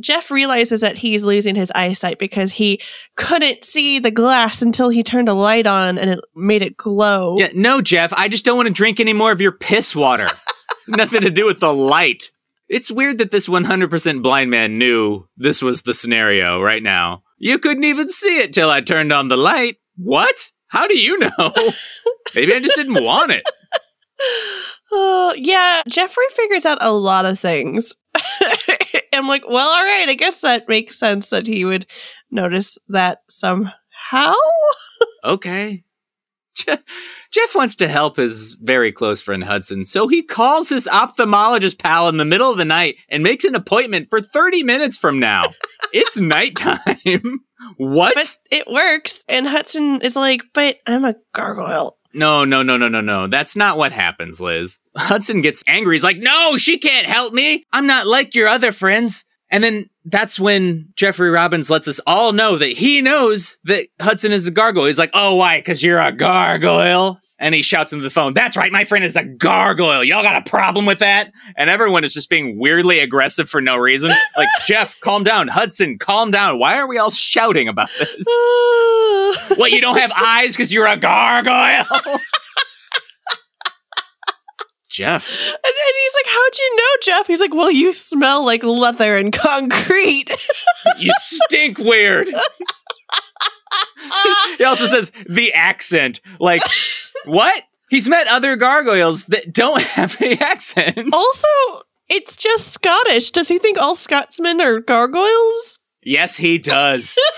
[0.00, 2.80] Jeff realizes that he's losing his eyesight because he
[3.16, 7.36] couldn't see the glass until he turned a light on and it made it glow.
[7.38, 8.12] Yeah, no, Jeff.
[8.12, 10.26] I just don't want to drink any more of your piss water.
[10.88, 12.30] Nothing to do with the light.
[12.68, 17.22] It's weird that this 100% blind man knew this was the scenario right now.
[17.38, 19.76] You couldn't even see it till I turned on the light.
[19.96, 20.50] What?
[20.68, 21.30] How do you know?
[22.34, 23.44] Maybe I just didn't want it.
[24.92, 27.92] Uh, yeah, Jeffrey figures out a lot of things.
[29.16, 31.86] I'm like, well, all right, I guess that makes sense that he would
[32.30, 34.34] notice that somehow.
[35.24, 35.82] okay.
[36.56, 36.78] Je-
[37.32, 42.08] Jeff wants to help his very close friend Hudson, so he calls his ophthalmologist pal
[42.08, 45.42] in the middle of the night and makes an appointment for 30 minutes from now.
[45.92, 47.40] it's nighttime.
[47.76, 48.14] what?
[48.14, 49.22] But it works.
[49.28, 51.95] And Hudson is like, but I'm a gargoyle.
[52.16, 53.26] No, no, no, no, no, no.
[53.26, 54.80] That's not what happens, Liz.
[54.96, 55.94] Hudson gets angry.
[55.94, 57.64] He's like, no, she can't help me.
[57.72, 59.24] I'm not like your other friends.
[59.50, 64.32] And then that's when Jeffrey Robbins lets us all know that he knows that Hudson
[64.32, 64.86] is a gargoyle.
[64.86, 65.58] He's like, oh, why?
[65.58, 67.20] Because you're a gargoyle.
[67.38, 70.02] And he shouts into the phone, that's right, my friend is a gargoyle.
[70.02, 71.32] Y'all got a problem with that?
[71.56, 74.10] And everyone is just being weirdly aggressive for no reason.
[74.36, 75.48] Like, Jeff, calm down.
[75.48, 76.58] Hudson, calm down.
[76.58, 78.24] Why are we all shouting about this?
[79.58, 81.84] what, you don't have eyes because you're a gargoyle?
[84.88, 85.30] Jeff.
[85.30, 87.26] And then he's like, How'd you know, Jeff?
[87.26, 90.30] He's like, Well, you smell like leather and concrete.
[90.96, 92.28] You stink weird.
[94.58, 96.20] He also says the accent.
[96.38, 96.62] Like,
[97.24, 97.62] what?
[97.88, 100.98] He's met other gargoyles that don't have the accent.
[101.12, 101.48] also,
[102.08, 103.30] it's just Scottish.
[103.30, 105.78] Does he think all Scotsmen are gargoyles?
[106.02, 107.18] Yes, he does.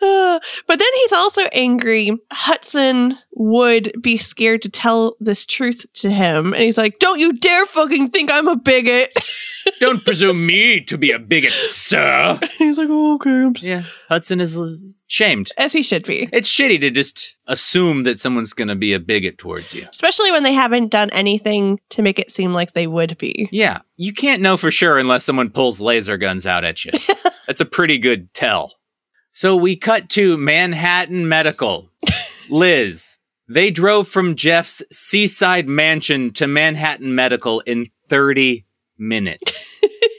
[0.00, 2.10] Uh, but then he's also angry.
[2.30, 6.52] Hudson would be scared to tell this truth to him.
[6.52, 9.16] And he's like, Don't you dare fucking think I'm a bigot.
[9.80, 12.38] Don't presume me to be a bigot, sir.
[12.58, 15.50] he's like, oh, Okay, I'm Yeah, Hudson is shamed.
[15.58, 16.28] As he should be.
[16.32, 19.86] It's shitty to just assume that someone's going to be a bigot towards you.
[19.90, 23.48] Especially when they haven't done anything to make it seem like they would be.
[23.52, 26.92] Yeah, you can't know for sure unless someone pulls laser guns out at you.
[27.46, 28.74] That's a pretty good tell.
[29.32, 31.90] So we cut to Manhattan Medical.
[32.50, 38.66] Liz, they drove from Jeff's seaside mansion to Manhattan Medical in 30
[38.98, 39.66] minutes.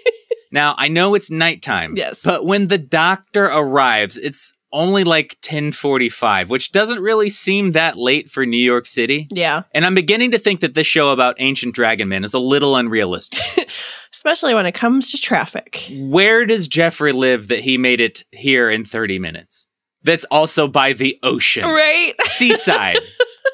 [0.51, 1.95] now, I know it's nighttime.
[1.95, 2.21] Yes.
[2.23, 8.29] But when the doctor arrives, it's only like 1045, which doesn't really seem that late
[8.29, 9.27] for New York City.
[9.31, 9.63] Yeah.
[9.73, 12.75] And I'm beginning to think that this show about ancient dragon men is a little
[12.75, 13.39] unrealistic.
[14.13, 15.87] Especially when it comes to traffic.
[15.93, 19.67] Where does Jeffrey live that he made it here in 30 minutes?
[20.03, 21.63] That's also by the ocean.
[21.65, 22.13] Right?
[22.23, 22.97] Seaside.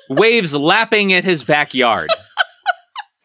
[0.09, 2.09] Waves lapping at his backyard.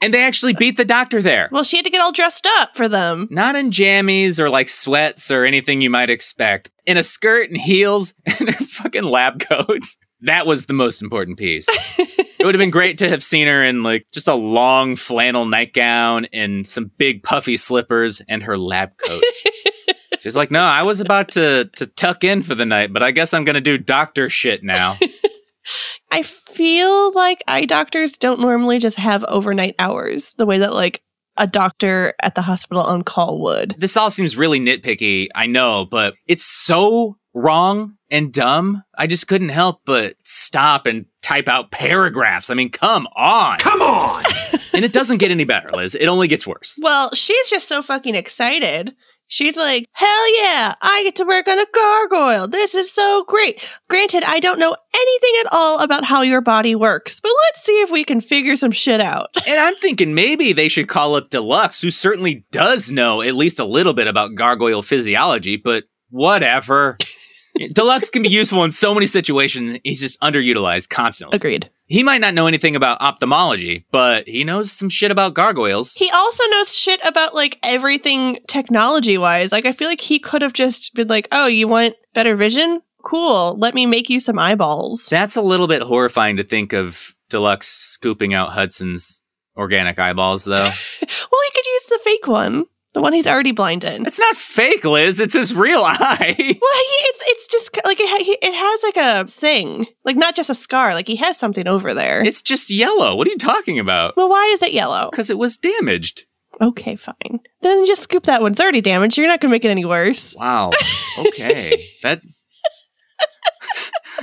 [0.02, 1.48] and they actually beat the doctor there.
[1.52, 3.28] Well, she had to get all dressed up for them.
[3.30, 6.70] Not in jammies or like sweats or anything you might expect.
[6.86, 9.98] In a skirt and heels and her fucking lab coats.
[10.22, 11.66] That was the most important piece.
[11.98, 15.46] it would have been great to have seen her in like just a long flannel
[15.46, 19.22] nightgown and some big puffy slippers and her lab coat.
[20.20, 23.10] She's like, no, I was about to to tuck in for the night, but I
[23.10, 24.96] guess I'm gonna do doctor shit now.
[26.10, 31.02] I feel like eye doctors don't normally just have overnight hours the way that like
[31.36, 33.76] a doctor at the hospital on call would.
[33.78, 38.82] This all seems really nitpicky, I know, but it's so wrong and dumb.
[38.96, 42.50] I just couldn't help but stop and type out paragraphs.
[42.50, 43.58] I mean, come on.
[43.58, 44.24] Come on!
[44.74, 45.94] and it doesn't get any better, Liz.
[45.94, 46.78] It only gets worse.
[46.82, 48.94] Well, she's just so fucking excited.
[49.32, 52.48] She's like, hell yeah, I get to work on a gargoyle.
[52.48, 53.64] This is so great.
[53.88, 57.80] Granted, I don't know anything at all about how your body works, but let's see
[57.80, 59.28] if we can figure some shit out.
[59.46, 63.60] And I'm thinking maybe they should call up Deluxe, who certainly does know at least
[63.60, 66.98] a little bit about gargoyle physiology, but whatever.
[67.68, 69.78] Deluxe can be useful in so many situations.
[69.84, 71.36] He's just underutilized constantly.
[71.36, 71.70] Agreed.
[71.86, 75.94] He might not know anything about ophthalmology, but he knows some shit about gargoyles.
[75.94, 79.50] He also knows shit about like everything technology wise.
[79.52, 82.80] Like, I feel like he could have just been like, oh, you want better vision?
[83.02, 83.56] Cool.
[83.58, 85.08] Let me make you some eyeballs.
[85.08, 89.22] That's a little bit horrifying to think of Deluxe scooping out Hudson's
[89.56, 90.54] organic eyeballs, though.
[90.54, 92.66] well, he could use the fake one.
[92.92, 94.04] The one he's already blind in.
[94.04, 95.20] it's not fake, Liz.
[95.20, 96.34] It's his real eye.
[96.36, 100.16] Well, he, it's it's just like it, ha- he, it has like a thing, like
[100.16, 100.92] not just a scar.
[100.94, 102.24] Like he has something over there.
[102.24, 103.14] it's just yellow.
[103.14, 104.16] What are you talking about?
[104.16, 105.08] well, why is it yellow?
[105.10, 106.24] Because it was damaged.
[106.60, 107.40] Okay, fine.
[107.62, 108.52] Then just scoop that one.
[108.52, 109.16] It's already damaged.
[109.16, 110.34] You're not gonna make it any worse.
[110.36, 110.72] Wow.
[111.18, 111.86] Okay.
[112.02, 112.20] that.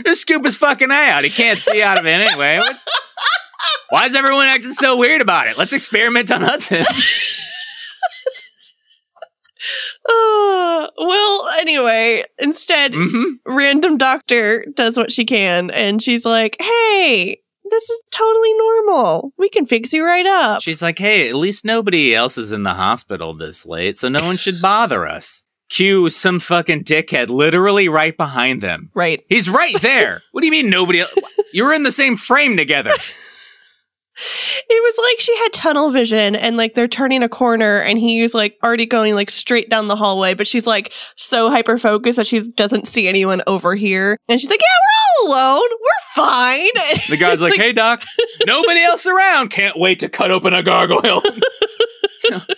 [0.06, 1.24] Just scoop his fucking eye out.
[1.24, 2.58] He can't see out of it anyway.
[2.60, 2.76] What-
[3.90, 5.58] Why is everyone acting so weird about it?
[5.58, 6.84] Let's experiment on Hudson.
[10.10, 17.42] Uh, well, anyway, instead, hmm random doctor does what she can, and she's like, "Hey,
[17.70, 19.34] this is totally normal.
[19.38, 22.64] We can fix you right up." She's like, hey, at least nobody else is in
[22.64, 25.44] the hospital this late, so no one should bother us.
[25.70, 28.90] Cue some fucking dickhead literally right behind them.
[28.94, 29.26] right.
[29.28, 30.22] He's right there.
[30.32, 31.02] what do you mean nobody?
[31.02, 31.08] el-
[31.52, 32.94] You were in the same frame together.
[34.70, 38.34] It was like she had tunnel vision and like they're turning a corner and he's
[38.34, 42.28] like already going like straight down the hallway, but she's like so hyper focused that
[42.28, 44.18] she doesn't see anyone over here.
[44.28, 45.70] And she's like, Yeah, we're all alone.
[45.82, 47.08] We're fine.
[47.10, 48.04] The guy's like, hey, doc,
[48.46, 49.50] nobody else around.
[49.50, 51.22] Can't wait to cut open a gargoyle.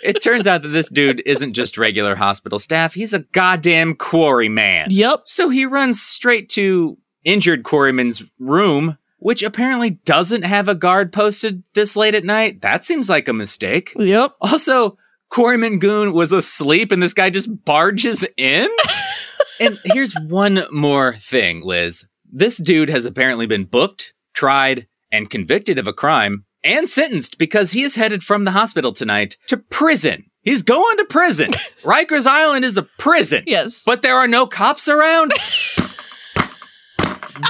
[0.02, 4.50] It turns out that this dude isn't just regular hospital staff, he's a goddamn quarry
[4.50, 4.88] man.
[4.90, 5.22] Yep.
[5.26, 11.64] So he runs straight to injured quarryman's room, which apparently doesn't have a guard posted
[11.74, 12.62] this late at night.
[12.62, 13.94] That seems like a mistake.
[13.98, 14.32] Yep.
[14.42, 14.98] Also,
[15.32, 18.70] Quarryman Goon was asleep and this guy just barges in?
[19.60, 22.06] and here's one more thing, Liz.
[22.32, 27.72] This dude has apparently been booked, tried, and convicted of a crime and sentenced because
[27.72, 30.26] he is headed from the hospital tonight to prison.
[30.42, 31.52] He's going to prison.
[31.84, 33.44] Rikers Island is a prison.
[33.46, 33.84] Yes.
[33.86, 35.32] But there are no cops around?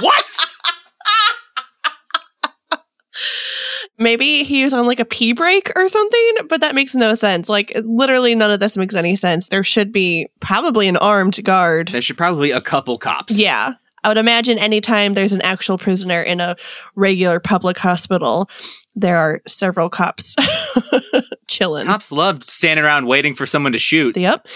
[0.00, 0.24] what?
[3.98, 7.48] Maybe he was on like a pee break or something, but that makes no sense.
[7.48, 9.48] Like literally none of this makes any sense.
[9.48, 11.88] There should be probably an armed guard.
[11.88, 13.36] There should probably be a couple cops.
[13.36, 13.74] Yeah.
[14.02, 16.56] I would imagine anytime there's an actual prisoner in a
[16.94, 18.48] regular public hospital,
[18.94, 20.34] there are several cops
[21.48, 21.86] chilling.
[21.86, 24.16] Cops loved standing around waiting for someone to shoot.
[24.16, 24.46] Yep.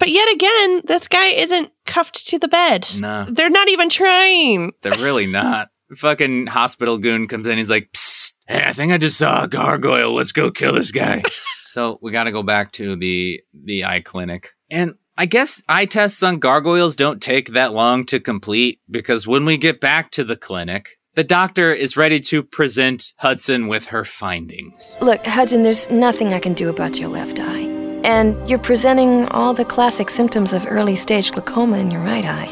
[0.00, 2.88] But yet again, this guy isn't cuffed to the bed.
[2.98, 3.24] No.
[3.28, 4.72] They're not even trying.
[4.82, 5.68] They're really not.
[5.96, 7.58] Fucking hospital goon comes in.
[7.58, 10.14] He's like, Psst, hey, I think I just saw a gargoyle.
[10.14, 11.22] Let's go kill this guy.
[11.66, 15.86] so we got to go back to the the eye clinic, and I guess eye
[15.86, 20.24] tests on gargoyles don't take that long to complete because when we get back to
[20.24, 24.96] the clinic, the doctor is ready to present Hudson with her findings.
[25.02, 27.66] Look, Hudson, there's nothing I can do about your left eye.
[28.02, 32.46] And you're presenting all the classic symptoms of early stage glaucoma in your right eye.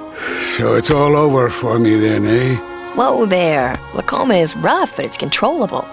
[0.56, 2.67] So it's all over for me then, eh?
[2.98, 3.76] Whoa there.
[3.92, 5.86] Glaucoma is rough, but it's controllable.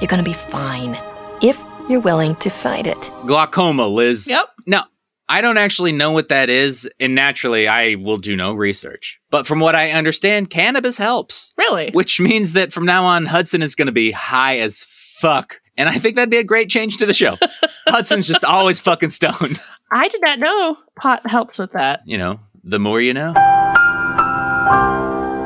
[0.00, 0.96] You're gonna be fine
[1.42, 3.10] if you're willing to fight it.
[3.26, 4.28] Glaucoma, Liz.
[4.28, 4.46] Yep.
[4.64, 4.84] Now,
[5.28, 9.18] I don't actually know what that is, and naturally, I will do no research.
[9.30, 11.52] But from what I understand, cannabis helps.
[11.58, 11.90] Really?
[11.90, 15.60] which means that from now on, Hudson is going to be high as fuck.
[15.76, 17.36] And I think that'd be a great change to the show.
[17.88, 19.60] Hudson's just always fucking stoned.
[19.90, 22.02] I did not know pot helps with that.
[22.06, 23.34] You know, the more you know.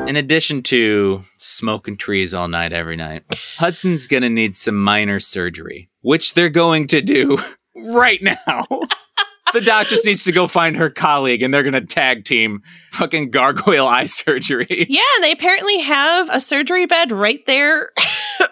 [0.09, 3.25] In addition to smoking trees all night, every night,
[3.59, 7.37] Hudson's going to need some minor surgery, which they're going to do
[7.75, 8.65] right now.
[9.53, 12.63] the doctor just needs to go find her colleague and they're going to tag team
[12.93, 14.65] fucking gargoyle eye surgery.
[14.89, 17.91] Yeah, they apparently have a surgery bed right there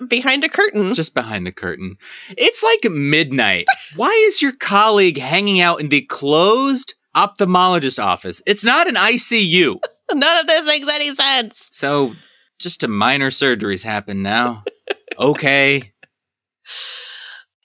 [0.07, 0.93] behind a curtain.
[0.93, 1.97] just behind the curtain.
[2.37, 3.65] It's like midnight.
[3.95, 8.43] Why is your colleague hanging out in the closed ophthalmologist office?
[8.45, 9.79] It's not an ICU.
[10.13, 11.69] None of this makes any sense.
[11.73, 12.13] So
[12.59, 14.63] just a minor surgeries happen now.
[15.19, 15.93] Okay.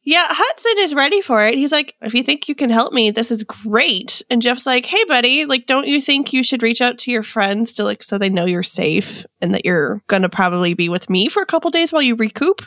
[0.05, 1.55] Yeah, Hudson is ready for it.
[1.55, 4.21] He's like, if you think you can help me, this is great.
[4.31, 7.23] And Jeff's like, hey, buddy, like, don't you think you should reach out to your
[7.23, 11.09] friends to like so they know you're safe and that you're gonna probably be with
[11.09, 12.63] me for a couple days while you recoup?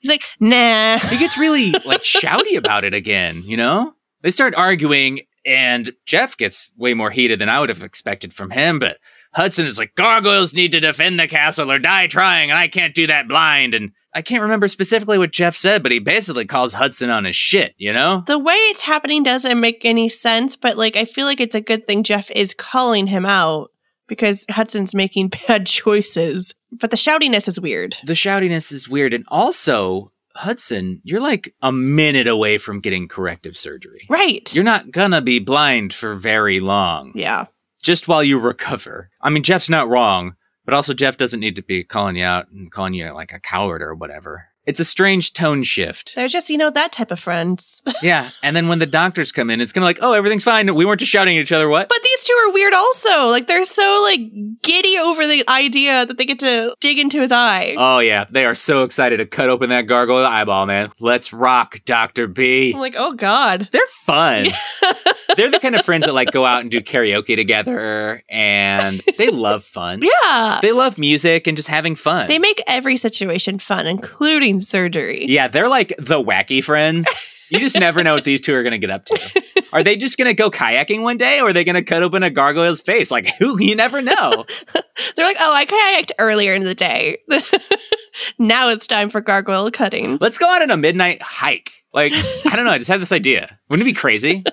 [0.00, 0.98] He's like, nah.
[0.98, 3.94] He gets really like shouty about it again, you know?
[4.22, 8.50] They start arguing, and Jeff gets way more heated than I would have expected from
[8.50, 8.98] him, but
[9.34, 12.94] Hudson is like, Gargoyles need to defend the castle or die trying, and I can't
[12.94, 13.74] do that blind.
[13.74, 17.34] And I can't remember specifically what Jeff said, but he basically calls Hudson on his
[17.34, 18.22] shit, you know?
[18.26, 21.60] The way it's happening doesn't make any sense, but like, I feel like it's a
[21.60, 23.72] good thing Jeff is calling him out
[24.06, 26.54] because Hudson's making bad choices.
[26.70, 27.96] But the shoutiness is weird.
[28.04, 29.14] The shoutiness is weird.
[29.14, 34.06] And also, Hudson, you're like a minute away from getting corrective surgery.
[34.08, 34.52] Right.
[34.54, 37.12] You're not gonna be blind for very long.
[37.14, 37.46] yeah.
[37.84, 39.10] Just while you recover.
[39.20, 42.50] I mean, Jeff's not wrong, but also Jeff doesn't need to be calling you out
[42.50, 44.46] and calling you like a coward or whatever.
[44.66, 46.14] It's a strange tone shift.
[46.14, 47.82] They're just, you know, that type of friends.
[48.02, 48.30] yeah.
[48.42, 50.74] And then when the doctors come in, it's gonna like, oh, everything's fine.
[50.74, 51.68] We weren't just shouting at each other.
[51.68, 51.88] What?
[51.88, 53.26] But these two are weird also.
[53.28, 54.20] Like they're so like
[54.62, 57.74] giddy over the idea that they get to dig into his eye.
[57.76, 60.90] Oh yeah, they are so excited to cut open that gargoyle eyeball, man.
[60.98, 62.72] Let's rock, Doctor B.
[62.72, 63.68] I'm like, oh God.
[63.70, 64.46] They're fun.
[65.36, 69.30] They're the kind of friends that like go out and do karaoke together, and they
[69.30, 70.00] love fun.
[70.02, 70.60] Yeah.
[70.62, 72.28] They love music and just having fun.
[72.28, 75.26] They make every situation fun, including surgery.
[75.26, 77.08] yeah, they're like the wacky friends.
[77.50, 79.42] You just never know what these two are going to get up to.
[79.72, 82.02] Are they just going to go kayaking one day, or are they going to cut
[82.02, 83.10] open a gargoyle's face?
[83.10, 83.60] Like, who?
[83.60, 84.44] You never know.
[85.16, 87.18] They're like, oh, I kayaked earlier in the day.
[88.38, 90.18] now it's time for gargoyle cutting.
[90.20, 91.70] Let's go out on a midnight hike.
[91.92, 92.70] Like, I don't know.
[92.70, 93.58] I just have this idea.
[93.68, 94.44] Wouldn't it be crazy?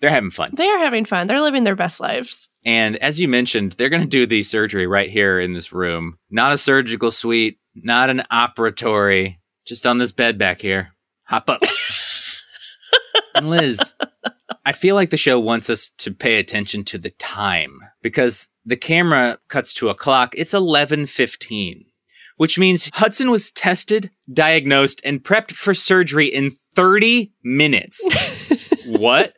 [0.00, 0.52] They're having fun.
[0.54, 1.26] They are having fun.
[1.26, 2.48] They're living their best lives.
[2.64, 6.18] And as you mentioned, they're going to do the surgery right here in this room.
[6.30, 9.36] Not a surgical suite, not an operatory,
[9.70, 10.96] just on this bed back here.
[11.26, 11.62] Hop up.
[13.36, 13.94] and Liz,
[14.66, 18.76] I feel like the show wants us to pay attention to the time because the
[18.76, 20.34] camera cuts to a clock.
[20.36, 21.84] It's 11:15,
[22.36, 28.02] which means Hudson was tested, diagnosed, and prepped for surgery in 30 minutes.
[28.86, 29.34] what?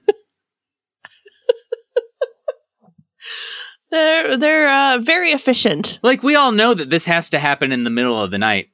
[3.90, 5.98] They're they're uh, very efficient.
[6.02, 8.71] Like, we all know that this has to happen in the middle of the night.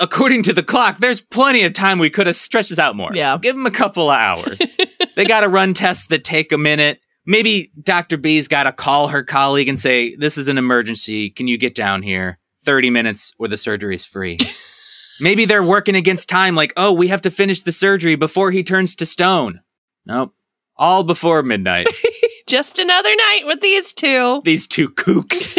[0.00, 3.10] According to the clock, there's plenty of time we could have stretched this out more.
[3.14, 3.38] Yeah.
[3.40, 4.60] Give them a couple of hours.
[5.16, 7.00] they got to run tests that take a minute.
[7.26, 8.16] Maybe Dr.
[8.16, 11.30] B's got to call her colleague and say, This is an emergency.
[11.30, 12.38] Can you get down here?
[12.64, 14.38] 30 minutes or the surgery is free.
[15.20, 18.64] Maybe they're working against time, like, oh, we have to finish the surgery before he
[18.64, 19.60] turns to stone.
[20.04, 20.34] Nope.
[20.76, 21.88] All before midnight.
[22.48, 24.42] Just another night with these two.
[24.44, 25.56] These two kooks.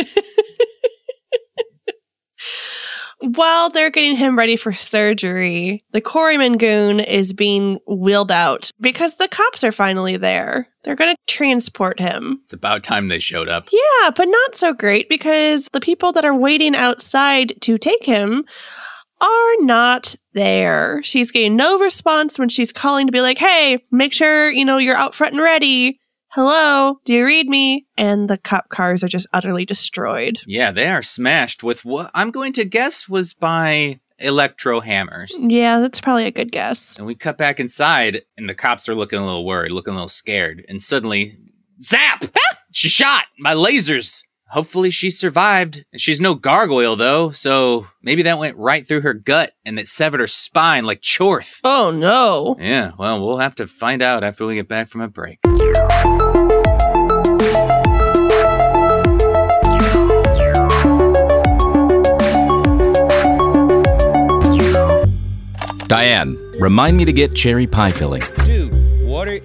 [3.34, 9.18] While they're getting him ready for surgery, the Quarryman goon is being wheeled out because
[9.18, 10.68] the cops are finally there.
[10.84, 12.42] They're going to transport him.
[12.44, 13.70] It's about time they showed up.
[13.72, 18.46] Yeah, but not so great because the people that are waiting outside to take him
[19.22, 21.02] are not there.
[21.04, 24.78] She's getting no response when she's calling to be like, hey, make sure, you know,
[24.78, 26.00] you're out front and ready.
[26.36, 27.88] Hello, do you read me?
[27.98, 30.40] And the cop cars are just utterly destroyed.
[30.46, 35.34] Yeah, they are smashed with what I'm going to guess was by electro hammers.
[35.40, 36.98] Yeah, that's probably a good guess.
[36.98, 39.96] And we cut back inside, and the cops are looking a little worried, looking a
[39.96, 40.66] little scared.
[40.68, 41.38] And suddenly,
[41.82, 42.26] zap!
[42.74, 44.24] She's shot by lasers.
[44.50, 45.86] Hopefully, she survived.
[45.96, 50.20] She's no gargoyle, though, so maybe that went right through her gut and it severed
[50.20, 51.62] her spine like Chorth.
[51.64, 52.58] Oh no.
[52.60, 55.40] Yeah, well, we'll have to find out after we get back from a break.
[65.88, 68.24] Diane, remind me to get cherry pie filling.
[68.44, 68.74] Dude,
[69.06, 69.40] what are.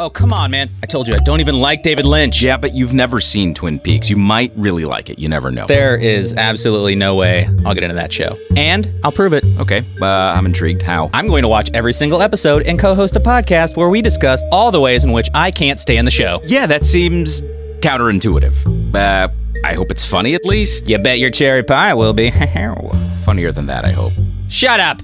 [0.00, 0.70] Oh, come on, man.
[0.82, 2.40] I told you I don't even like David Lynch.
[2.40, 4.08] Yeah, but you've never seen Twin Peaks.
[4.08, 5.18] You might really like it.
[5.18, 5.66] You never know.
[5.66, 8.38] There is absolutely no way I'll get into that show.
[8.56, 9.44] And I'll prove it.
[9.58, 10.82] Okay, uh, I'm intrigued.
[10.82, 11.10] How?
[11.12, 14.44] I'm going to watch every single episode and co host a podcast where we discuss
[14.52, 16.40] all the ways in which I can't stay in the show.
[16.44, 17.40] Yeah, that seems
[17.80, 18.94] counterintuitive.
[18.94, 19.28] Uh,
[19.64, 20.88] I hope it's funny at least.
[20.88, 22.30] You bet your cherry pie will be.
[23.24, 24.12] Funnier than that, I hope.
[24.48, 25.00] Shut up!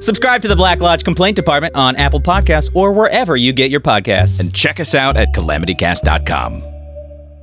[0.00, 3.80] Subscribe to the Black Lodge Complaint Department on Apple Podcasts or wherever you get your
[3.80, 4.40] podcasts.
[4.40, 6.62] And check us out at calamitycast.com.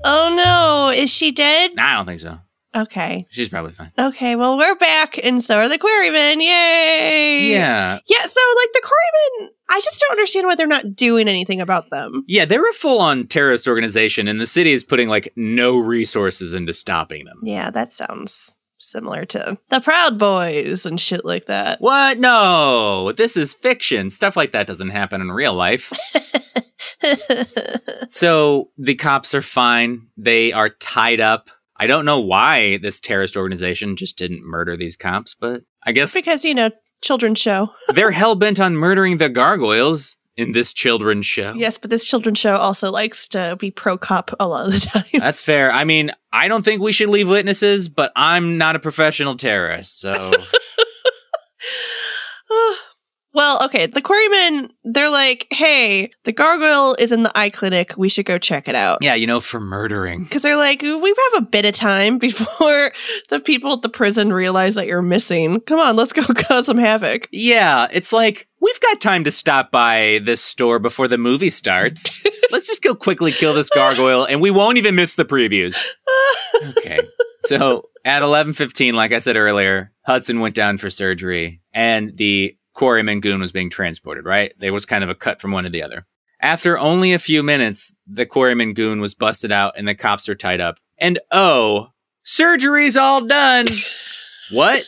[0.06, 1.76] Oh no, is she dead?
[1.76, 2.40] Nah, I don't think so.
[2.76, 3.28] Okay.
[3.30, 3.92] She's probably fine.
[4.00, 6.42] Okay, well, we're back, and so are the Quarrymen.
[6.42, 7.52] Yay!
[7.52, 8.00] Yeah.
[8.08, 11.92] Yeah, so, like, the Quarrymen, I just don't understand why they're not doing anything about
[11.92, 12.24] them.
[12.28, 16.54] Yeah, they're a full on terrorist organization, and the city is putting like no resources
[16.56, 17.40] into stopping them.
[17.44, 18.53] Yeah, that sounds
[18.84, 21.82] similar to the Proud Boys and shit like that.
[21.82, 22.20] What?
[22.20, 24.10] No, this is fiction.
[24.10, 25.92] Stuff like that doesn't happen in real life.
[28.10, 30.08] so the cops are fine.
[30.18, 31.50] They are tied up.
[31.78, 36.14] I don't know why this terrorist organization just didn't murder these cops, but I guess
[36.14, 36.70] because, you know,
[37.02, 37.70] children's show.
[37.94, 41.54] they're hell bent on murdering the gargoyles in this children's show.
[41.56, 44.80] Yes, but this children's show also likes to be pro cop a lot of the
[44.80, 45.06] time.
[45.14, 45.72] That's fair.
[45.72, 50.00] I mean, I don't think we should leave witnesses, but I'm not a professional terrorist,
[50.00, 50.12] so
[53.34, 57.94] well, okay, the quarrymen, they're like, hey, the gargoyle is in the eye clinic.
[57.98, 59.00] We should go check it out.
[59.02, 60.24] yeah, you know, for murdering.
[60.24, 60.90] Because they're like, we
[61.34, 62.92] have a bit of time before
[63.30, 65.60] the people at the prison realize that you're missing.
[65.62, 67.28] Come on, let's go cause some havoc.
[67.32, 72.24] Yeah, it's like we've got time to stop by this store before the movie starts.
[72.52, 75.76] Let's just go quickly kill this gargoyle and we won't even miss the previews.
[76.78, 77.00] Okay.
[77.46, 83.22] So, at 11:15, like I said earlier, Hudson went down for surgery and the quarryman
[83.22, 84.54] goon was being transported, right?
[84.58, 86.06] There was kind of a cut from one to the other.
[86.42, 90.36] After only a few minutes, the quarryman goon was busted out and the cops are
[90.36, 90.78] tied up.
[90.98, 91.90] And oh,
[92.24, 93.68] surgery's all done.
[94.52, 94.84] what?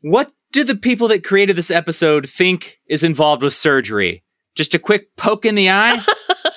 [0.00, 4.24] What do the people that created this episode think is involved with surgery?
[4.54, 5.98] Just a quick poke in the eye?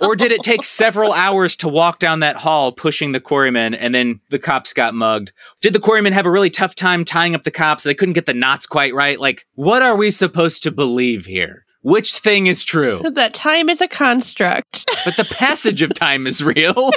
[0.00, 3.94] Or did it take several hours to walk down that hall pushing the quarryman and
[3.94, 5.32] then the cops got mugged?
[5.60, 7.84] Did the quarryman have a really tough time tying up the cops?
[7.84, 9.18] They couldn't get the knots quite right?
[9.18, 11.64] Like, what are we supposed to believe here?
[11.82, 13.02] Which thing is true?
[13.18, 14.90] That time is a construct.
[15.04, 16.90] But the passage of time is real.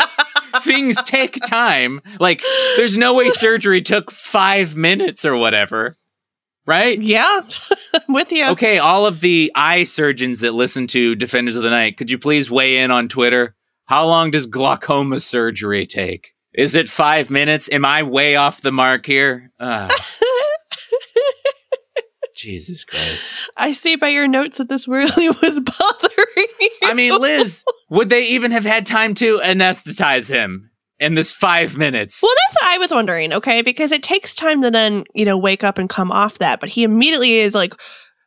[0.62, 2.00] Things take time.
[2.20, 2.42] Like,
[2.76, 5.94] there's no way surgery took five minutes or whatever.
[6.66, 7.00] Right?
[7.00, 7.42] yeah,
[7.94, 8.46] I'm with you.
[8.46, 12.18] Okay, all of the eye surgeons that listen to Defenders of the Night, could you
[12.18, 13.54] please weigh in on Twitter?
[13.84, 16.34] How long does glaucoma surgery take?
[16.52, 17.70] Is it five minutes?
[17.70, 19.52] Am I way off the mark here?
[19.60, 19.88] Ah.
[22.36, 23.24] Jesus Christ.
[23.56, 26.70] I see by your notes that this really was bothering you.
[26.82, 31.76] I mean, Liz, would they even have had time to anesthetize him in this five
[31.76, 32.22] minutes?
[32.22, 33.62] Well, that's what I was wondering, okay?
[33.62, 36.68] Because it takes time to then, you know, wake up and come off that, but
[36.68, 37.74] he immediately is like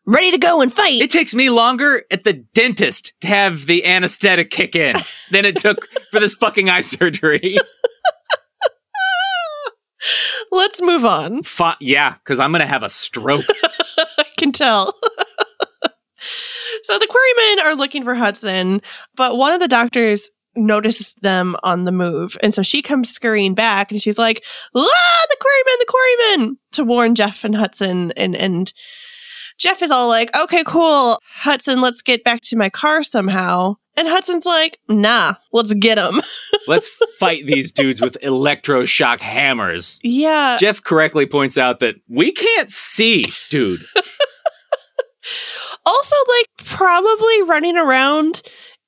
[0.05, 1.01] ready to go and fight.
[1.01, 4.95] It takes me longer at the dentist to have the anesthetic kick in
[5.31, 7.57] than it took for this fucking eye surgery.
[10.51, 11.43] Let's move on.
[11.43, 13.45] Fi- yeah, because I'm going to have a stroke.
[13.97, 14.93] I can tell.
[16.83, 18.81] so the quarrymen are looking for Hudson,
[19.15, 22.37] but one of the doctors notices them on the move.
[22.43, 24.43] And so she comes scurrying back and she's like,
[24.75, 28.11] ah, the quarrymen, the quarrymen to warn Jeff and Hudson.
[28.11, 28.71] And, and
[29.57, 31.19] Jeff is all like, okay, cool.
[31.25, 33.75] Hudson, let's get back to my car somehow.
[33.97, 36.13] And Hudson's like, nah, let's get them.
[36.67, 36.87] Let's
[37.17, 39.99] fight these dudes with electroshock hammers.
[40.03, 40.55] yeah.
[40.57, 43.81] Jeff correctly points out that we can't see, dude.
[45.85, 48.41] Also, like, probably running around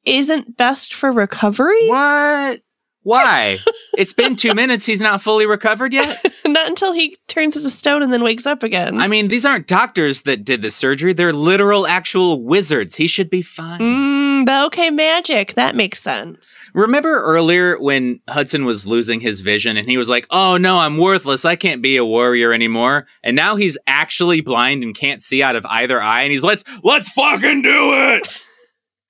[0.05, 1.87] isn't best for recovery.
[1.87, 2.61] what?
[3.03, 3.57] Why?
[3.97, 4.85] it's been two minutes.
[4.85, 6.23] He's not fully recovered yet.
[6.45, 8.99] Not until he turns into stone and then wakes up again.
[8.99, 11.13] I mean, these aren't doctors that did the surgery.
[11.13, 12.95] They're literal, actual wizards.
[12.95, 13.79] He should be fine.
[13.79, 15.53] Mm, the okay magic.
[15.53, 16.69] That makes sense.
[16.73, 20.97] Remember earlier when Hudson was losing his vision and he was like, oh no, I'm
[20.97, 21.45] worthless.
[21.45, 23.07] I can't be a warrior anymore.
[23.23, 26.23] And now he's actually blind and can't see out of either eye.
[26.23, 28.27] And he's, let's, let's fucking do it.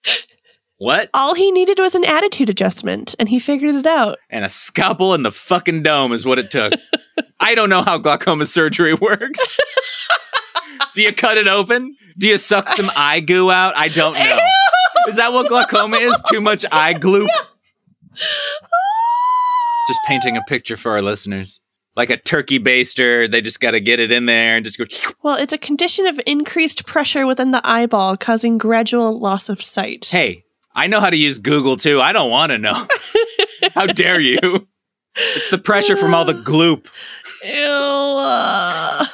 [0.81, 1.11] what?
[1.13, 4.17] All he needed was an attitude adjustment, and he figured it out.
[4.31, 6.73] And a scalpel in the fucking dome is what it took.
[7.39, 9.59] I don't know how glaucoma surgery works.
[10.95, 11.95] Do you cut it open?
[12.17, 13.77] Do you suck some eye goo out?
[13.77, 14.37] I don't know.
[15.07, 16.19] Is that what glaucoma is?
[16.31, 17.27] Too much eye glue?
[19.87, 21.61] Just painting a picture for our listeners.
[21.95, 24.85] Like a turkey baster, they just got to get it in there and just go.
[25.21, 30.05] Well, it's a condition of increased pressure within the eyeball, causing gradual loss of sight.
[30.05, 31.99] Hey, I know how to use Google too.
[32.01, 32.87] I don't want to know.
[33.73, 34.67] how dare you?
[35.15, 36.87] It's the pressure from all the gloop.
[37.43, 39.07] Ew.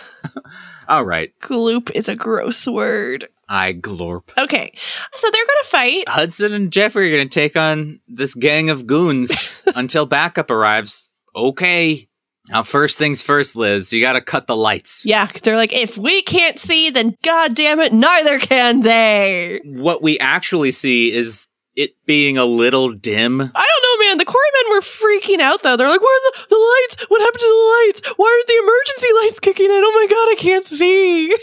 [0.89, 3.27] All right, gloop is a gross word.
[3.49, 4.29] I glorp.
[4.37, 4.71] Okay,
[5.13, 6.07] so they're gonna fight.
[6.09, 11.09] Hudson and Jeffrey are going to take on this gang of goons until backup arrives.
[11.35, 12.07] Okay.
[12.49, 15.05] Now, first things first, Liz, you got to cut the lights.
[15.05, 19.59] Yeah, they're like, if we can't see, then god damn it, neither can they.
[19.65, 23.39] What we actually see is it being a little dim.
[23.39, 24.17] I don't know, man.
[24.17, 25.77] The quarrymen were freaking out though.
[25.77, 27.09] They're like, "Where are the, the lights?
[27.09, 28.17] What happened to the lights?
[28.17, 29.83] Why aren't the emergency lights kicking in?
[29.83, 31.37] Oh my god, I can't see."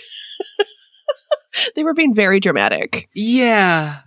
[1.77, 3.09] they were being very dramatic.
[3.15, 4.01] Yeah.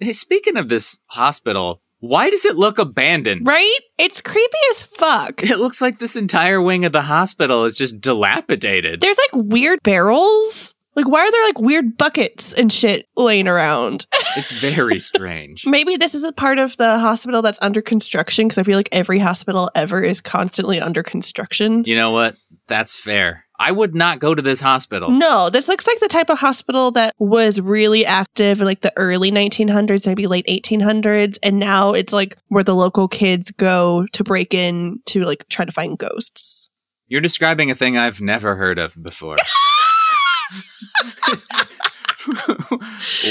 [0.00, 3.46] Hey, speaking of this hospital, Why does it look abandoned?
[3.46, 3.78] Right?
[3.98, 5.42] It's creepy as fuck.
[5.42, 9.00] It looks like this entire wing of the hospital is just dilapidated.
[9.00, 10.74] There's like weird barrels.
[10.96, 14.06] Like, why are there like weird buckets and shit laying around?
[14.36, 15.66] It's very strange.
[15.66, 18.88] Maybe this is a part of the hospital that's under construction because I feel like
[18.92, 21.82] every hospital ever is constantly under construction.
[21.84, 22.36] You know what?
[22.68, 23.44] That's fair.
[23.60, 25.10] I would not go to this hospital.
[25.10, 28.92] No, this looks like the type of hospital that was really active in like the
[28.96, 31.36] early 1900s, maybe late 1800s.
[31.42, 35.66] And now it's like where the local kids go to break in to like try
[35.66, 36.70] to find ghosts.
[37.06, 39.36] You're describing a thing I've never heard of before.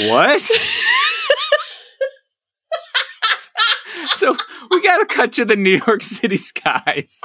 [0.06, 0.40] what?
[4.12, 4.36] so
[4.70, 7.20] we got to cut to the New York City skies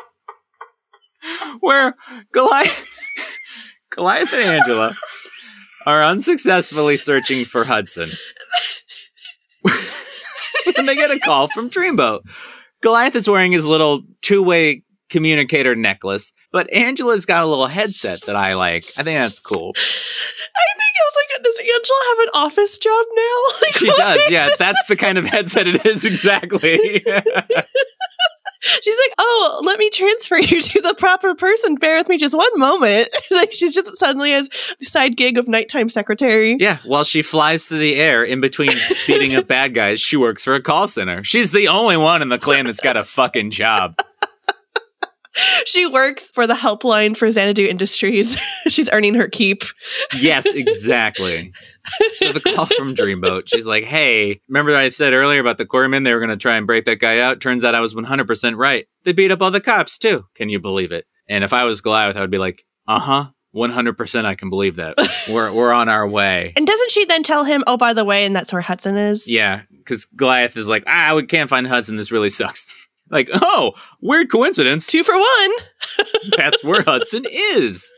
[1.60, 1.96] where
[2.32, 2.88] Goliath,
[3.96, 4.94] Goliath and Angela
[5.86, 8.10] are unsuccessfully searching for Hudson.
[10.78, 12.22] and they get a call from Dreamboat.
[12.82, 18.22] Goliath is wearing his little two way communicator necklace, but Angela's got a little headset
[18.24, 18.84] that I like.
[18.98, 19.72] I think that's cool.
[19.76, 23.42] I think I was like, does Angela have an office job now?
[23.62, 24.50] Like, She does, yeah.
[24.60, 27.04] That's the kind of headset it is exactly.
[28.82, 31.76] She's like, oh, let me transfer you to the proper person.
[31.76, 33.10] Bear with me just one moment.
[33.32, 34.50] like she's just suddenly the
[34.82, 36.58] side gig of nighttime secretary.
[36.60, 38.70] yeah, while she flies through the air in between
[39.08, 41.24] beating up bad guys, she works for a call center.
[41.24, 43.98] She's the only one in the clan that's got a fucking job.
[45.66, 48.38] She works for the helpline for Xanatos Industries.
[48.68, 49.64] she's earning her keep.
[50.18, 51.52] Yes, exactly.
[52.14, 56.04] So the call from Dreamboat, she's like, hey, remember I said earlier about the Quarrymen?
[56.04, 57.42] They were going to try and break that guy out.
[57.42, 58.86] Turns out I was 100% right.
[59.04, 60.26] They beat up all the cops too.
[60.36, 61.06] Can you believe it?
[61.28, 63.26] And if I was Goliath, I would be like, uh huh.
[63.56, 64.96] 100% I can believe that.
[65.30, 66.52] We're, we're on our way.
[66.58, 69.32] And doesn't she then tell him, oh, by the way, and that's where Hudson is?
[69.32, 71.96] Yeah, because Goliath is like, ah, we can't find Hudson.
[71.96, 72.85] This really sucks.
[73.10, 74.88] Like, oh, weird coincidence.
[74.88, 75.52] Two for one.
[76.38, 77.92] That's where Hudson is.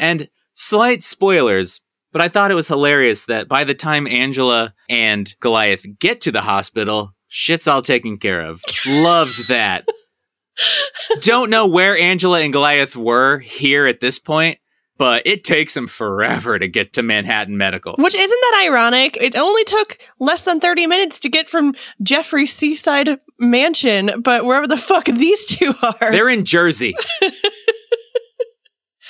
[0.00, 1.80] And slight spoilers,
[2.12, 6.32] but I thought it was hilarious that by the time Angela and Goliath get to
[6.32, 8.62] the hospital, shit's all taken care of.
[8.86, 9.86] Loved that.
[11.20, 14.58] Don't know where Angela and Goliath were here at this point,
[15.02, 17.96] but it takes them forever to get to Manhattan Medical.
[17.98, 19.18] Which isn't that ironic?
[19.20, 21.74] It only took less than 30 minutes to get from
[22.04, 26.12] Jeffrey's seaside mansion, but wherever the fuck these two are.
[26.12, 26.94] They're in Jersey.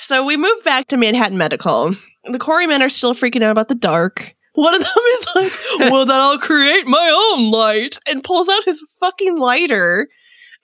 [0.01, 1.95] So we move back to Manhattan Medical.
[2.25, 4.35] The Quarrymen are still freaking out about the dark.
[4.53, 5.51] One of them is like,
[5.91, 10.09] well, then I'll create my own light and pulls out his fucking lighter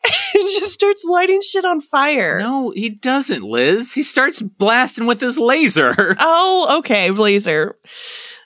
[0.33, 2.39] and just starts lighting shit on fire.
[2.39, 3.93] No, he doesn't, Liz.
[3.93, 6.15] He starts blasting with his laser.
[6.31, 7.77] Oh, okay, Blazer.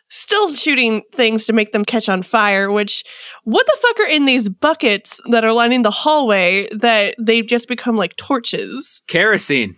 [0.10, 3.04] Still shooting things to make them catch on fire, which,
[3.43, 7.68] what the fuck are in these buckets that are lining the hallway that they've just
[7.68, 9.01] become like torches?
[9.08, 9.76] kerosene.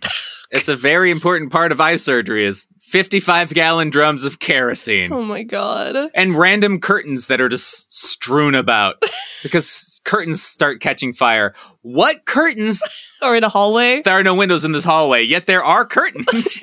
[0.50, 5.12] It's a very important part of eye surgery is 55 gallon drums of kerosene.
[5.12, 6.10] Oh my god.
[6.14, 9.02] And random curtains that are just strewn about
[9.42, 11.54] because curtains start catching fire.
[11.82, 12.82] What curtains?
[13.22, 16.60] are in a hallway There are no windows in this hallway, yet there are curtains.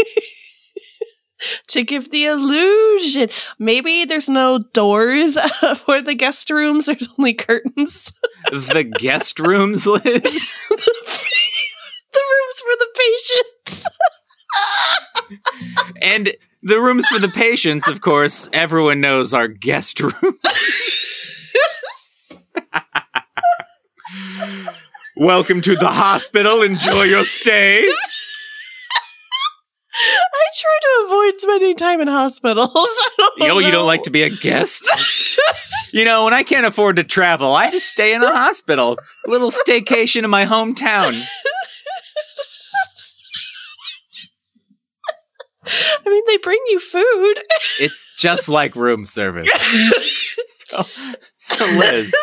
[1.67, 3.29] to give the illusion.
[3.59, 5.37] Maybe there's no doors
[5.77, 8.13] for the guest rooms, there's only curtains.
[8.51, 10.03] the guest rooms, Liz.
[10.03, 10.09] the
[12.15, 13.85] rooms for the patients.
[16.01, 16.31] And
[16.61, 20.37] the rooms for the patients, of course, everyone knows are guest rooms.
[25.16, 26.62] Welcome to the hospital.
[26.62, 27.88] Enjoy your stay.
[29.95, 32.74] I try to avoid spending time in hospitals.
[33.38, 34.88] You know, you don't like to be a guest?
[35.91, 38.99] you know, when I can't afford to travel, I just stay in a hospital.
[39.28, 41.26] A little staycation in my hometown.
[46.06, 47.39] I mean, they bring you food.
[47.80, 49.49] It's just like room service.
[50.45, 50.84] so,
[51.38, 52.16] so, Liz,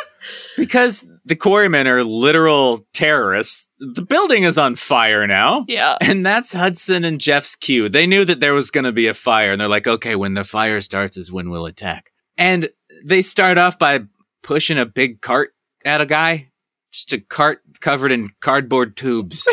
[0.56, 5.64] because the quarrymen are literal terrorists, the building is on fire now.
[5.68, 5.96] Yeah.
[6.00, 7.88] And that's Hudson and Jeff's cue.
[7.88, 10.34] They knew that there was going to be a fire, and they're like, okay, when
[10.34, 12.12] the fire starts is when we'll attack.
[12.36, 12.68] And
[13.04, 14.00] they start off by
[14.42, 15.54] pushing a big cart
[15.84, 16.50] at a guy,
[16.92, 19.46] just a cart covered in cardboard tubes.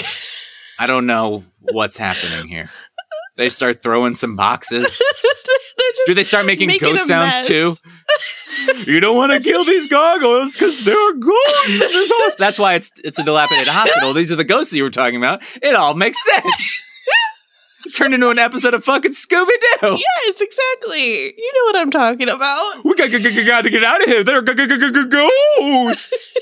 [0.79, 2.69] I don't know what's happening here.
[3.35, 4.85] They start throwing some boxes.
[5.77, 7.73] Just Do they start making, making ghost sounds too?
[8.85, 12.35] you don't want to kill these gargoyles because there are ghosts in this hospital.
[12.37, 14.13] That's why it's it's a dilapidated hospital.
[14.13, 15.41] These are the ghosts that you were talking about.
[15.61, 16.83] It all makes sense.
[17.95, 19.47] Turned into an episode of fucking Scooby
[19.81, 19.97] Doo.
[19.97, 21.33] Yes, exactly.
[21.37, 22.83] You know what I'm talking about.
[22.83, 24.23] We got, got, got to get out of here.
[24.23, 26.33] There are g- g- g- ghosts.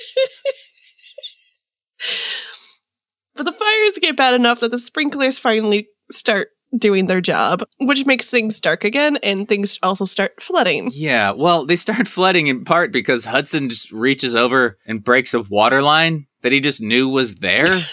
[3.35, 8.05] but the fires get bad enough that the sprinklers finally start doing their job, which
[8.05, 10.89] makes things dark again and things also start flooding.
[10.93, 15.41] Yeah, well, they start flooding in part because Hudson just reaches over and breaks a
[15.41, 17.67] water line that he just knew was there.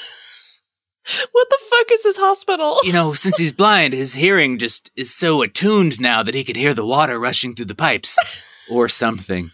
[1.33, 2.77] What the fuck is this hospital?
[2.85, 6.55] you know, since he's blind, his hearing just is so attuned now that he could
[6.55, 8.17] hear the water rushing through the pipes
[8.71, 9.51] or something.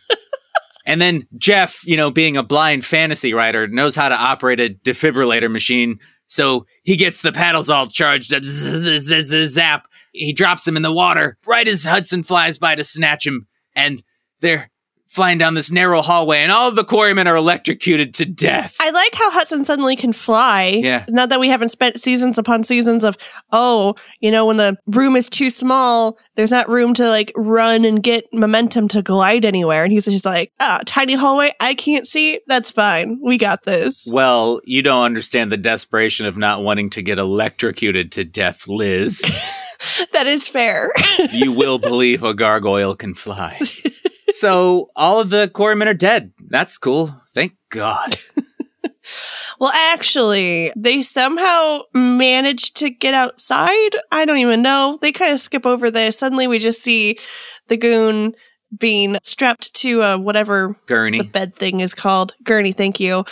[0.85, 4.71] And then Jeff, you know, being a blind fantasy writer, knows how to operate a
[4.71, 5.99] defibrillator machine.
[6.29, 8.45] So he gets the paddles all charged up.
[8.45, 9.89] Zap.
[10.13, 13.49] He drops them in the water right as Hudson flies by to snatch him.
[13.75, 14.03] And
[14.41, 14.71] they're
[15.09, 18.77] flying down this narrow hallway, and all the quarrymen are electrocuted to death.
[18.81, 20.67] I like how Hudson suddenly can fly.
[20.83, 21.05] Yeah.
[21.09, 23.17] Now that we haven't spent seasons upon seasons of,
[23.51, 27.85] oh, you know, when the room is too small, there's not room to like run
[27.85, 29.83] and get momentum to glide anywhere.
[29.83, 32.41] And he's just like, ah, tiny hallway, I can't see.
[32.47, 33.19] That's fine.
[33.23, 34.09] We got this.
[34.13, 39.21] Well, you don't understand the desperation of not wanting to get electrocuted to death, Liz.
[40.13, 40.91] that is fair.
[41.33, 43.59] you will believe a gargoyle can fly.
[44.39, 46.33] So all of the quarrymen are dead.
[46.49, 47.15] That's cool.
[47.35, 48.17] Thank God.
[49.59, 53.97] well, actually, they somehow managed to get outside.
[54.13, 54.99] I don't even know.
[55.03, 56.19] They kind of skip over this.
[56.19, 57.19] Suddenly we just see
[57.67, 58.35] the goon
[58.77, 61.19] being strapped to a whatever Gurney.
[61.19, 62.35] the bed thing is called.
[62.43, 63.25] Gurney, thank you.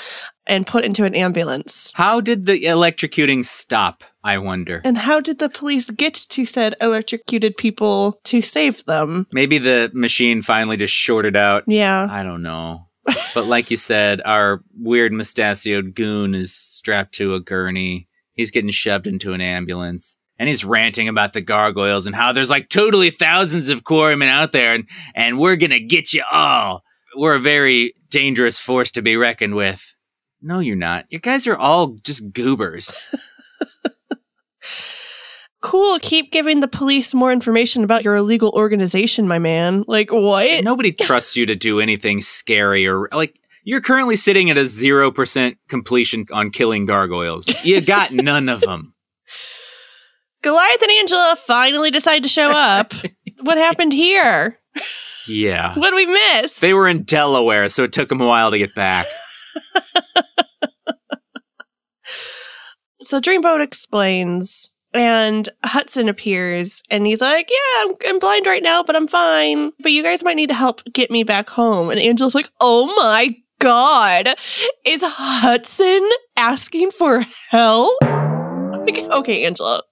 [0.46, 1.90] And put into an ambulance.
[1.94, 4.04] How did the electrocuting stop?
[4.22, 4.80] I wonder.
[4.84, 9.26] And how did the police get to said electrocuted people to save them?
[9.32, 11.64] Maybe the machine finally just shorted out.
[11.66, 12.06] Yeah.
[12.08, 12.86] I don't know.
[13.34, 18.08] but like you said, our weird mustachioed goon is strapped to a gurney.
[18.34, 20.18] He's getting shoved into an ambulance.
[20.38, 24.52] And he's ranting about the gargoyles and how there's like totally thousands of quarrymen out
[24.52, 26.82] there and, and we're gonna get you all.
[27.16, 29.94] We're a very dangerous force to be reckoned with.
[30.42, 31.06] No, you're not.
[31.08, 32.98] You guys are all just goobers.
[35.66, 35.98] Cool.
[35.98, 39.82] Keep giving the police more information about your illegal organization, my man.
[39.88, 40.62] Like, what?
[40.62, 45.56] Nobody trusts you to do anything scary or like you're currently sitting at a 0%
[45.68, 47.48] completion on killing gargoyles.
[47.64, 48.94] You got none of them.
[50.46, 52.94] Goliath and Angela finally decide to show up.
[53.40, 54.60] what happened here?
[55.26, 55.74] Yeah.
[55.74, 56.60] What did we miss?
[56.60, 59.06] They were in Delaware, so it took them a while to get back.
[63.02, 68.84] so Dreamboat explains, and Hudson appears, and he's like, "Yeah, I'm, I'm blind right now,
[68.84, 69.72] but I'm fine.
[69.80, 72.86] But you guys might need to help get me back home." And Angela's like, "Oh
[72.94, 74.28] my god,
[74.84, 77.98] is Hudson asking for help?"
[78.86, 79.82] Like, okay, Angela.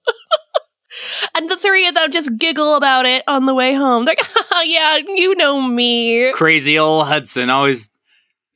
[1.35, 4.05] And the three of them just giggle about it on the way home.
[4.05, 4.15] They're
[4.51, 7.89] like, "Yeah, you know me," Crazy old Hudson, always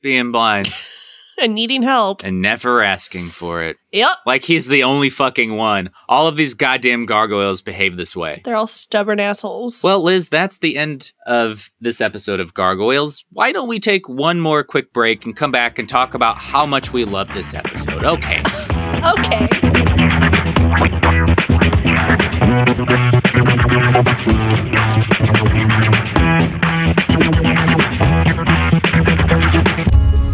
[0.02, 0.72] being blind
[1.38, 2.22] and needing help.
[2.24, 3.76] and never asking for it.
[3.92, 4.10] Yep.
[4.26, 5.90] Like he's the only fucking one.
[6.08, 8.40] All of these goddamn gargoyles behave this way.
[8.44, 9.82] They're all stubborn assholes.
[9.82, 13.24] Well, Liz, that's the end of this episode of Gargoyles.
[13.32, 16.66] Why don't we take one more quick break and come back and talk about how
[16.66, 18.04] much we love this episode?
[18.04, 18.42] Okay.
[19.04, 19.69] okay.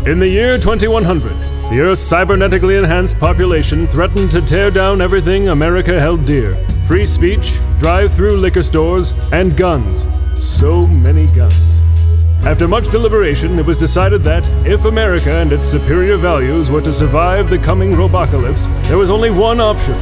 [0.07, 1.33] In the year 2100,
[1.69, 7.59] the Earth's cybernetically enhanced population threatened to tear down everything America held dear free speech,
[7.81, 10.05] drive through liquor stores, and guns.
[10.37, 11.81] So many guns.
[12.45, 16.93] After much deliberation, it was decided that if America and its superior values were to
[16.93, 19.99] survive the coming robocalypse, there was only one option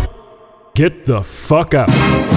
[0.74, 2.33] get the fuck out.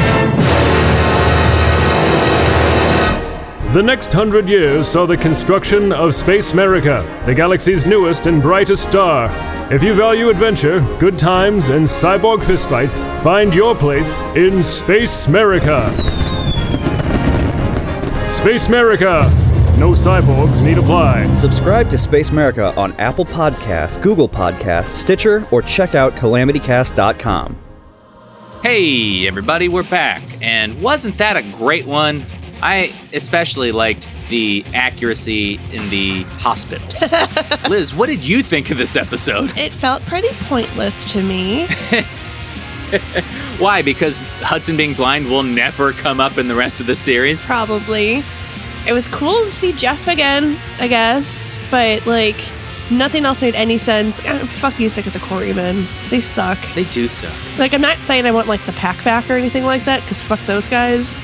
[3.78, 8.90] The next hundred years saw the construction of Space America, the galaxy's newest and brightest
[8.90, 9.30] star.
[9.72, 15.92] If you value adventure, good times, and cyborg fistfights, find your place in Space America.
[18.32, 19.22] Space America!
[19.78, 21.32] No cyborgs need apply.
[21.36, 27.56] Subscribe to Space America on Apple Podcasts, Google Podcasts, Stitcher, or check out calamitycast.com.
[28.64, 30.24] Hey, everybody, we're back.
[30.42, 32.26] And wasn't that a great one?
[32.62, 36.88] I especially liked the accuracy in the hospital.
[37.70, 39.58] Liz, what did you think of this episode?
[39.58, 41.68] It felt pretty pointless to me.
[43.60, 43.82] Why?
[43.82, 47.44] Because Hudson being blind will never come up in the rest of the series?
[47.46, 48.24] Probably.
[48.88, 52.38] It was cool to see Jeff again, I guess, but like
[52.90, 54.22] nothing else made any sense.
[54.26, 55.86] Ah, I'm fucking sick of the Quarrymen.
[56.10, 56.58] They suck.
[56.74, 57.34] They do suck.
[57.58, 60.24] Like I'm not saying I want like the pack back or anything like that, because
[60.24, 61.16] fuck those guys.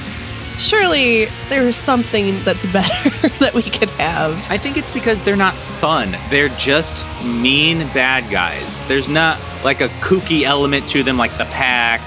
[0.58, 4.34] Surely there's something that's better that we could have.
[4.50, 6.16] I think it's because they're not fun.
[6.30, 8.82] They're just mean bad guys.
[8.88, 12.02] There's not like a kooky element to them like the pack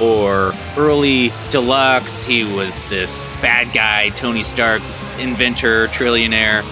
[0.00, 2.24] or early deluxe.
[2.24, 4.82] He was this bad guy, Tony Stark,
[5.18, 6.64] inventor, trillionaire.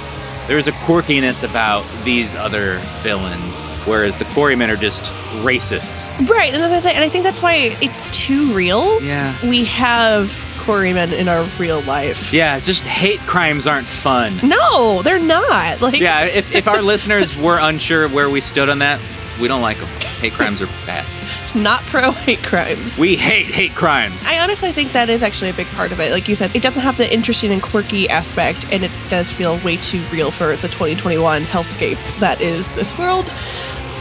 [0.49, 5.05] There's a quirkiness about these other villains, whereas the Quarrymen are just
[5.45, 6.19] racists.
[6.29, 9.01] Right, and that's what I say, and I think that's why it's too real.
[9.03, 9.37] Yeah.
[9.49, 10.31] We have
[10.63, 12.33] quarrymen in our real life.
[12.33, 14.39] Yeah, just hate crimes aren't fun.
[14.43, 15.81] No, they're not.
[15.81, 19.01] Like Yeah, if, if our listeners were unsure where we stood on that,
[19.41, 19.89] we don't like them.
[20.21, 21.05] Hate crimes are bad.
[21.55, 22.99] not pro hate crimes.
[22.99, 24.23] We hate hate crimes.
[24.27, 26.13] I honestly think that is actually a big part of it.
[26.13, 29.59] Like you said, it doesn't have the interesting and quirky aspect, and it does feel
[29.59, 33.27] way too real for the 2021 hellscape that is this world.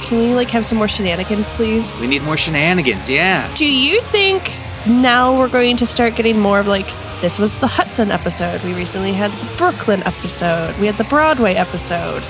[0.02, 2.00] Can we like have some more shenanigans, please?
[2.00, 3.52] We need more shenanigans, yeah.
[3.54, 4.58] Do you think
[4.88, 6.88] now we're going to start getting more of like
[7.22, 8.64] this was the Hudson episode.
[8.64, 10.76] We recently had the Brooklyn episode.
[10.80, 12.24] We had the Broadway episode.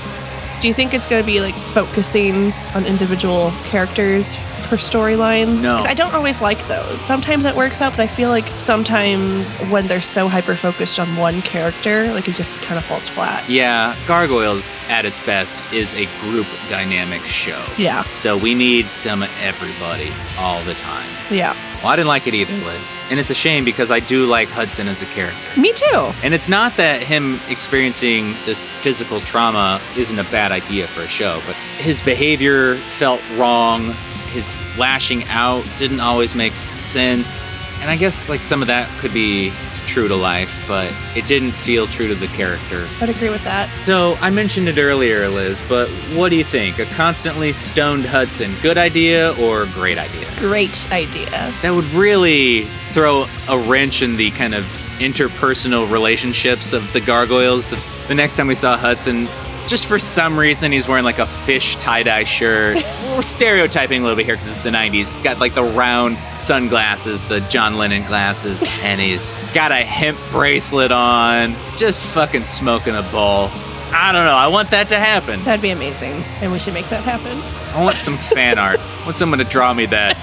[0.60, 5.60] Do you think it's going to be like focusing on individual characters per storyline?
[5.60, 5.78] No.
[5.78, 7.00] I don't always like those.
[7.00, 11.16] Sometimes it works out, but I feel like sometimes when they're so hyper focused on
[11.16, 13.48] one character, like it just kind of falls flat.
[13.48, 17.64] Yeah, Gargoyles at its best is a group dynamic show.
[17.76, 18.04] Yeah.
[18.16, 21.08] So we need some everybody all the time.
[21.30, 21.56] Yeah.
[21.82, 22.92] Well, I didn't like it either, Liz.
[23.10, 25.60] And it's a shame because I do like Hudson as a character.
[25.60, 26.12] Me too.
[26.22, 31.08] And it's not that him experiencing this physical trauma isn't a bad idea for a
[31.08, 33.94] show, but his behavior felt wrong.
[34.28, 37.56] His lashing out didn't always make sense.
[37.80, 39.52] And I guess like some of that could be
[39.86, 42.88] true to life, but it didn't feel true to the character.
[43.00, 43.68] I'd agree with that.
[43.84, 46.78] So I mentioned it earlier, Liz, but what do you think?
[46.78, 50.26] A constantly stoned Hudson, good idea or great idea?
[50.36, 51.52] Great idea.
[51.62, 54.64] That would really throw a wrench in the kind of
[54.98, 57.74] interpersonal relationships of the gargoyles.
[58.08, 59.28] The next time we saw Hudson,
[59.66, 62.76] just for some reason he's wearing like a fish tie-dye shirt.
[63.16, 64.92] We're stereotyping a little bit here because it's the 90s.
[64.92, 70.18] He's got like the round sunglasses, the John Lennon glasses, and he's got a hemp
[70.30, 73.50] bracelet on, just fucking smoking a bowl.
[73.94, 74.34] I don't know.
[74.34, 75.42] I want that to happen.
[75.44, 76.12] That'd be amazing.
[76.40, 77.38] And we should make that happen.
[77.76, 78.80] I want some fan art.
[78.80, 80.16] I want someone to draw me that.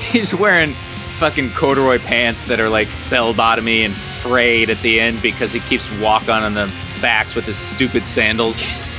[0.00, 0.74] He's wearing
[1.18, 5.60] fucking corduroy pants that are like bell bottomy and frayed at the end because he
[5.60, 8.62] keeps walking on the backs with his stupid sandals.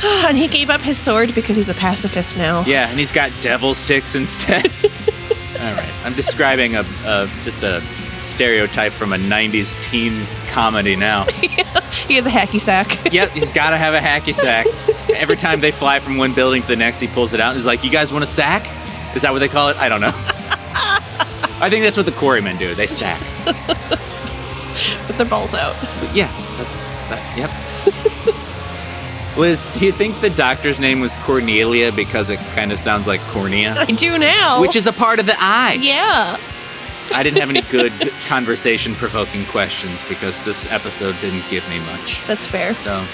[0.02, 2.64] and he gave up his sword because he's a pacifist now.
[2.64, 4.66] Yeah, and he's got devil sticks instead.
[5.60, 7.82] All right, I'm describing a, a just a
[8.20, 11.26] stereotype from a 90s teen comedy now.
[12.06, 13.12] He has a hacky sack.
[13.12, 14.66] yep, he's got to have a hacky sack.
[15.10, 17.56] Every time they fly from one building to the next, he pulls it out and
[17.56, 18.64] he's like, You guys want a sack?
[19.14, 19.76] Is that what they call it?
[19.76, 20.14] I don't know.
[21.60, 22.74] I think that's what the quarrymen do.
[22.74, 23.20] They sack.
[25.06, 25.76] With their balls out.
[26.00, 27.36] But yeah, that's that.
[27.36, 27.50] Yep.
[29.36, 33.20] Liz, do you think the doctor's name was Cornelia because it kind of sounds like
[33.28, 33.74] cornea?
[33.78, 34.60] I do now.
[34.60, 35.78] Which is a part of the eye.
[35.80, 36.36] Yeah.
[37.12, 37.92] I didn't have any good
[38.26, 42.24] conversation provoking questions because this episode didn't give me much.
[42.26, 42.74] That's fair.
[42.76, 43.04] So,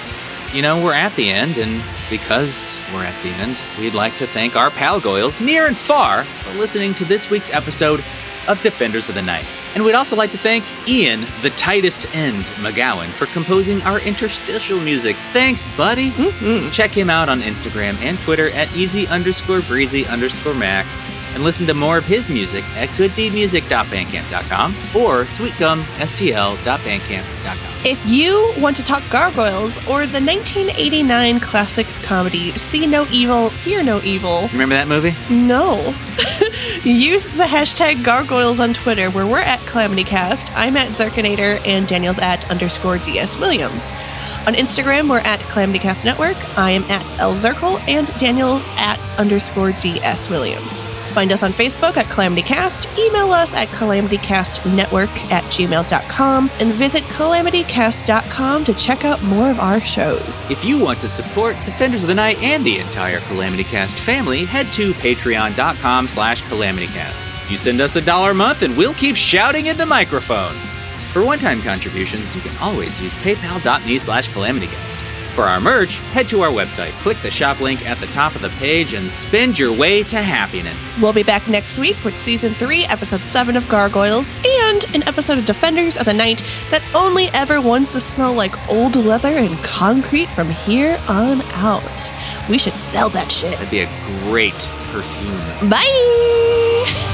[0.53, 4.27] you know, we're at the end, and because we're at the end, we'd like to
[4.27, 8.05] thank our pal Goyles near and far for listening to this week's episode
[8.49, 9.45] of Defenders of the Night.
[9.75, 14.81] And we'd also like to thank Ian, the tightest end McGowan, for composing our interstitial
[14.81, 15.17] music.
[15.33, 16.11] Thanks, buddy.
[16.11, 16.71] Mm-hmm.
[16.71, 20.87] Check him out on Instagram and Twitter at easy underscore breezy underscore mac.
[21.35, 27.73] And listen to more of his music at gooddeedmusic.bandcamp.com or sweetgumstl.bandcamp.com.
[27.85, 33.83] If you want to talk gargoyles or the 1989 classic comedy See No Evil, Hear
[33.83, 35.15] No Evil, Remember that movie?
[35.31, 35.95] no.
[36.85, 40.53] Use the hashtag gargoyles on Twitter where we're at CalamityCast.
[40.55, 43.93] I'm at Zerkinator and Daniel's at underscore DS Williams.
[44.47, 46.37] On Instagram, we're at CalamityCast Network.
[46.59, 50.85] I am at L Zirkle and Daniel's at underscore DS Williams.
[51.17, 58.65] Find us on Facebook at CalamityCast, email us at calamitycastnetwork at gmail.com, and visit calamitycast.com
[58.65, 60.51] to check out more of our shows.
[60.51, 64.45] If you want to support Defenders of the Night and the entire Calamity Cast family,
[64.45, 67.51] head to patreon.com slash calamitycast.
[67.51, 70.71] You send us a dollar a month and we'll keep shouting into the microphones.
[71.15, 75.16] For one-time contributions, you can always use paypal.me slash calamitycast.
[75.37, 78.41] For our merch, head to our website, click the shop link at the top of
[78.41, 80.99] the page, and spend your way to happiness.
[80.99, 85.37] We'll be back next week with season 3, episode 7 of Gargoyles, and an episode
[85.37, 89.63] of Defenders of the Night that only ever wants to smell like old leather and
[89.63, 92.11] concrete from here on out.
[92.49, 93.59] We should sell that shit.
[93.59, 94.55] That'd be a great
[94.91, 95.69] perfume.
[95.69, 97.13] Bye.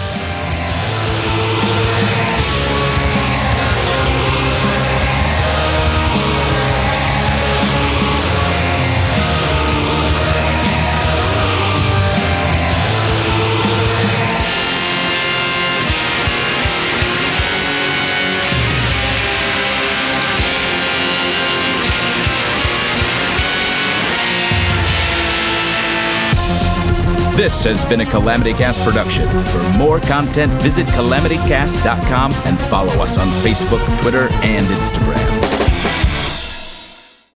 [27.43, 29.29] This has been a Calamity Cast production.
[29.47, 35.62] For more content, visit calamitycast.com and follow us on Facebook, Twitter, and Instagram.